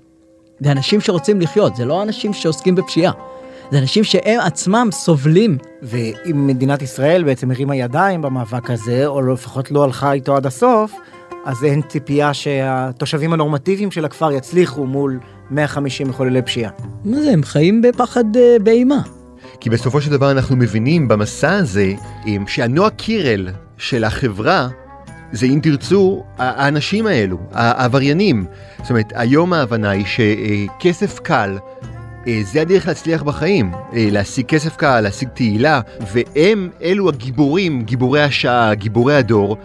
זה 0.61 0.73
אנשים 0.73 1.01
שרוצים 1.01 1.41
לחיות, 1.41 1.77
זה 1.77 1.85
לא 1.85 2.03
אנשים 2.03 2.33
שעוסקים 2.33 2.75
בפשיעה. 2.75 3.13
זה 3.71 3.79
אנשים 3.79 4.05
שהם 4.05 4.41
עצמם 4.41 4.89
סובלים. 4.93 5.59
ואם 5.83 6.47
מדינת 6.47 6.83
ישראל 6.83 7.25
בעצם 7.25 7.51
הרימה 7.51 7.77
ידיים 7.77 8.23
במאבק 8.23 8.71
הזה, 8.71 9.07
או 9.07 9.33
לפחות 9.33 9.71
לא 9.71 9.85
הלכה 9.85 10.13
איתו 10.13 10.37
עד 10.37 10.47
הסוף, 10.47 10.93
אז 11.45 11.65
אין 11.65 11.83
ציפייה 11.89 12.35
שהתושבים 12.35 13.33
הנורמטיביים 13.33 13.91
של 13.91 14.05
הכפר 14.05 14.33
יצליחו 14.33 14.87
מול 14.87 15.19
150 15.51 16.09
מחוללי 16.09 16.43
פשיעה. 16.43 16.71
מה 17.05 17.21
זה, 17.21 17.31
הם 17.31 17.43
חיים 17.43 17.83
בפחד 17.83 18.37
uh, 18.37 18.63
באימה. 18.63 19.01
כי 19.61 19.71
בסופו 19.71 20.01
של 20.01 20.11
דבר 20.11 20.31
אנחנו 20.31 20.57
מבינים 20.57 21.09
במסע 21.09 21.53
הזה 21.53 21.93
שהנועה 22.47 22.91
קירל 22.91 23.49
של 23.79 24.05
החברה 24.05 24.69
זה 25.35 25.47
אם 25.47 25.59
תרצו, 25.63 26.23
האנשים 26.39 27.07
האלו, 27.07 27.39
העבריינים. 27.53 28.47
זאת 28.79 28.91
אומרת, 28.91 29.13
היום 29.15 29.53
ההבנה 29.53 29.91
היא 29.91 30.05
שכסף 30.07 31.19
קל, 31.19 31.59
אה, 32.27 32.41
זה 32.45 32.61
הדרך 32.61 32.89
להצליח 32.89 33.23
בחיים, 33.23 33.73
אה, 33.73 34.09
להשיג 34.11 34.47
כסף 34.47 34.77
קל, 34.77 35.01
להשיג 35.01 35.29
תהילה, 35.29 35.81
והם 36.13 36.71
אלו 36.83 37.09
הגיבורים, 37.09 37.83
גיבורי 37.83 38.23
השעה, 38.23 38.75
גיבורי 38.75 39.17
הדור, 39.17 39.57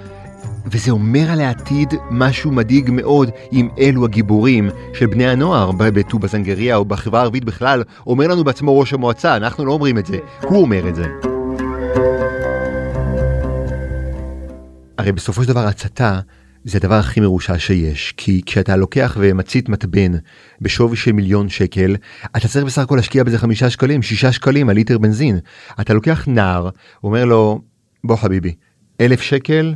וזה 0.66 0.92
אומר 0.92 1.32
על 1.32 1.42
העתיד 1.42 1.94
משהו 2.12 2.52
מדאיג 2.52 2.90
מאוד 2.92 3.30
אם 3.54 3.70
אלו 3.80 4.06
הגיבורים 4.06 4.70
של 4.94 5.06
בני 5.06 5.28
הנוער 5.28 5.72
בטובא 5.72 6.28
זנגריה 6.28 6.76
או 6.76 6.86
בחברה 6.86 7.20
הערבית 7.20 7.46
בכלל, 7.46 7.84
אומר 8.08 8.28
לנו 8.28 8.44
בעצמו 8.44 8.80
ראש 8.80 8.94
המועצה, 8.94 9.36
אנחנו 9.36 9.66
לא 9.66 9.72
אומרים 9.72 9.98
את 9.98 10.06
זה, 10.06 10.18
הוא 10.42 10.62
אומר 10.62 10.90
את 10.90 10.96
זה. 10.96 11.39
הרי 15.00 15.12
בסופו 15.12 15.44
של 15.44 15.50
דבר 15.50 15.68
הצתה 15.68 16.20
זה 16.64 16.78
הדבר 16.78 16.96
הכי 16.96 17.20
מרושע 17.20 17.60
שיש, 17.60 18.14
כי 18.18 18.42
כשאתה 18.46 18.76
לוקח 18.76 19.18
ומצית 19.20 19.70
מתבן 19.70 20.12
בשווי 20.62 20.98
של 20.98 21.12
מיליון 21.12 21.50
שקל, 21.50 21.96
אתה 22.38 22.48
צריך 22.48 22.66
בסך 22.66 22.82
הכל 22.82 22.96
להשקיע 22.96 23.24
בזה 23.24 23.38
חמישה 23.38 23.70
שקלים, 23.70 24.02
שישה 24.02 24.32
שקלים 24.32 24.70
על 24.70 24.76
ליטר 24.76 24.98
בנזין. 24.98 25.40
אתה 25.82 25.94
לוקח 25.94 26.28
נער, 26.28 26.70
אומר 27.04 27.26
לו, 27.26 27.62
בוא 28.04 28.16
חביבי, 28.16 28.56
אלף 29.02 29.22
שקל 29.22 29.76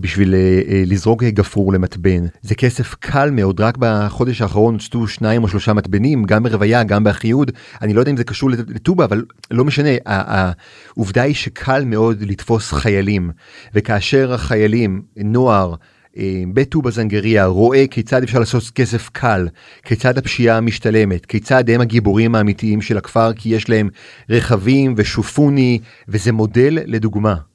בשביל 0.00 0.34
אה, 0.34 0.60
אה, 0.68 0.82
לזרוק 0.86 1.24
גפרור 1.24 1.72
למתבן. 1.72 2.26
זה 2.42 2.54
כסף 2.54 2.94
קל 2.94 3.30
מאוד, 3.30 3.60
רק 3.60 3.76
בחודש 3.78 4.42
האחרון 4.42 4.74
הוצאו 4.74 5.08
שניים 5.08 5.42
או 5.42 5.48
שלושה 5.48 5.72
מתבנים, 5.72 6.24
גם 6.24 6.42
ברוויה, 6.42 6.84
גם 6.84 7.04
באחיהוד. 7.04 7.50
אני 7.82 7.92
לא 7.92 8.00
יודע 8.00 8.10
אם 8.10 8.16
זה 8.16 8.24
קשור 8.24 8.50
לטובה, 8.50 9.04
אבל 9.04 9.24
לא 9.50 9.64
משנה. 9.64 9.90
העובדה 10.06 11.22
היא 11.22 11.34
שקל 11.34 11.84
מאוד 11.84 12.22
לתפוס 12.22 12.72
חיילים, 12.72 13.30
וכאשר 13.74 14.32
החיילים, 14.32 15.02
נוער, 15.16 15.74
אה, 16.18 16.42
בטובה 16.52 16.90
זנגריה 16.90 17.46
רואה 17.46 17.86
כיצד 17.90 18.22
אפשר 18.22 18.38
לעשות 18.38 18.70
כסף 18.74 19.08
קל, 19.12 19.48
כיצד 19.84 20.18
הפשיעה 20.18 20.60
משתלמת, 20.60 21.26
כיצד 21.26 21.70
הם 21.70 21.80
הגיבורים 21.80 22.34
האמיתיים 22.34 22.82
של 22.82 22.98
הכפר 22.98 23.32
כי 23.32 23.48
יש 23.48 23.68
להם 23.68 23.88
רכבים 24.30 24.94
ושופוני 24.96 25.78
וזה 26.08 26.32
מודל 26.32 26.78
לדוגמה. 26.86 27.49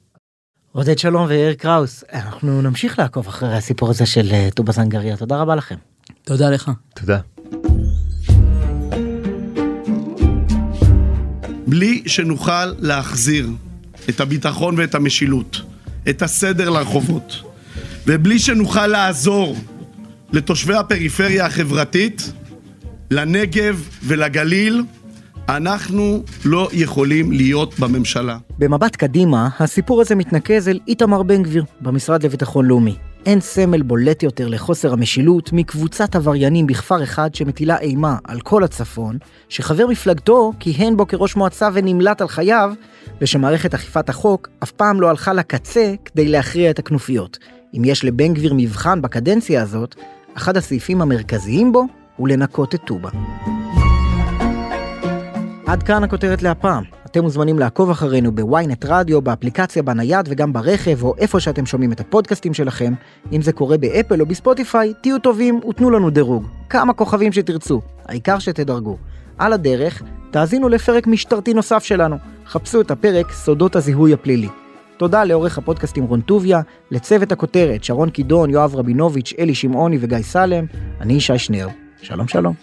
עודד 0.76 0.98
שלום 0.98 1.26
ויאיר 1.28 1.54
קראוס, 1.54 2.04
אנחנו 2.12 2.62
נמשיך 2.62 2.98
לעקוב 2.98 3.28
אחרי 3.28 3.56
הסיפור 3.56 3.90
הזה 3.90 4.06
של 4.06 4.28
אה, 4.32 4.48
טובה 4.54 4.72
זנגריה, 4.72 5.16
תודה 5.16 5.36
רבה 5.36 5.54
לכם. 5.54 5.74
תודה 6.24 6.50
לך. 6.50 6.70
תודה. 6.94 7.18
בלי 11.66 12.02
שנוכל 12.06 12.64
להחזיר 12.78 13.48
את 14.08 14.20
הביטחון 14.20 14.74
ואת 14.78 14.94
המשילות, 14.94 15.60
את 16.08 16.22
הסדר 16.22 16.70
לרחובות. 16.70 17.42
ובלי 18.06 18.38
שנוכל 18.38 18.86
לעזור 18.86 19.56
לתושבי 20.32 20.74
הפריפריה 20.74 21.46
החברתית, 21.46 22.32
לנגב 23.10 23.88
ולגליל, 24.02 24.82
אנחנו 25.48 26.22
לא 26.44 26.68
יכולים 26.72 27.32
להיות 27.32 27.78
בממשלה. 27.78 28.38
במבט 28.58 28.96
קדימה, 28.96 29.48
הסיפור 29.58 30.00
הזה 30.00 30.14
מתנקז 30.14 30.68
אל 30.68 30.78
איתמר 30.88 31.22
בן 31.22 31.42
גביר 31.42 31.64
במשרד 31.80 32.22
לביטחון 32.22 32.66
לאומי. 32.66 32.96
אין 33.26 33.40
סמל 33.40 33.82
בולט 33.82 34.22
יותר 34.22 34.48
לחוסר 34.48 34.92
המשילות 34.92 35.52
מקבוצת 35.52 36.16
עבריינים 36.16 36.66
בכפר 36.66 37.02
אחד 37.02 37.34
שמטילה 37.34 37.78
אימה 37.78 38.16
על 38.24 38.40
כל 38.40 38.64
הצפון, 38.64 39.18
שחבר 39.48 39.86
מפלגתו 39.86 40.52
כיהן 40.60 40.96
בו 40.96 41.06
כראש 41.06 41.36
מועצה 41.36 41.68
ונמלט 41.72 42.20
על 42.20 42.28
חייו, 42.28 42.72
ושמערכת 43.20 43.74
אכיפת 43.74 44.08
החוק 44.08 44.48
אף 44.62 44.70
פעם 44.70 45.00
לא 45.00 45.10
הלכה 45.10 45.32
לקצה 45.32 45.94
כדי 46.04 46.28
להכריע 46.28 46.70
את 46.70 46.78
הכנופיות. 46.78 47.38
אם 47.74 47.82
יש 47.84 48.04
לבן 48.04 48.34
גביר 48.34 48.54
מבחן 48.56 49.02
בקדנציה 49.02 49.62
הזאת, 49.62 49.94
אחד 50.36 50.56
הסעיפים 50.56 51.02
המרכזיים 51.02 51.72
בו 51.72 51.84
הוא 52.16 52.28
לנקות 52.28 52.74
את 52.74 52.80
טובה. 52.84 53.10
עד 55.66 55.82
כאן 55.82 56.04
הכותרת 56.04 56.42
להפעם. 56.42 56.84
אתם 57.06 57.22
מוזמנים 57.22 57.58
לעקוב 57.58 57.90
אחרינו 57.90 58.32
בוויינט 58.32 58.84
רדיו, 58.84 59.22
באפליקציה, 59.22 59.82
בנייד 59.82 60.28
וגם 60.30 60.52
ברכב, 60.52 61.02
או 61.02 61.14
איפה 61.18 61.40
שאתם 61.40 61.66
שומעים 61.66 61.92
את 61.92 62.00
הפודקאסטים 62.00 62.54
שלכם. 62.54 62.92
אם 63.32 63.42
זה 63.42 63.52
קורה 63.52 63.78
באפל 63.78 64.20
או 64.20 64.26
בספוטיפיי, 64.26 64.92
תהיו 65.02 65.18
טובים 65.18 65.60
ותנו 65.68 65.90
לנו 65.90 66.10
דירוג. 66.10 66.46
כמה 66.68 66.92
כוכבים 66.92 67.32
שתרצו, 67.32 67.80
העיקר 68.04 68.38
שתדרגו. 68.38 68.96
על 69.38 69.52
הדרך, 69.52 70.02
תאזינו 70.30 70.68
לפרק 70.68 71.06
משטרתי 71.06 71.54
נוסף 71.54 71.84
שלנו. 71.84 72.16
חפשו 72.46 72.80
את 72.80 72.90
הפרק 72.90 73.32
סודות 73.32 73.76
הזיהוי 73.76 74.12
הפלילי. 74.12 74.48
תודה 74.96 75.24
לעורך 75.24 75.58
הפודקאסטים 75.58 76.04
רון 76.04 76.20
טוביה, 76.20 76.60
לצוות 76.90 77.32
הכותרת 77.32 77.84
שרון 77.84 78.10
קידון, 78.10 78.50
יואב 78.50 78.76
רבינוביץ', 78.76 79.32
אלי 79.38 79.54
שמעוני 79.54 79.98
וגיא 80.00 80.22
סלם, 80.22 80.64
אני 81.00 81.12
ישי 81.12 81.38
שנר. 81.38 81.68
שלום 82.02 82.28
שלום. 82.28 82.54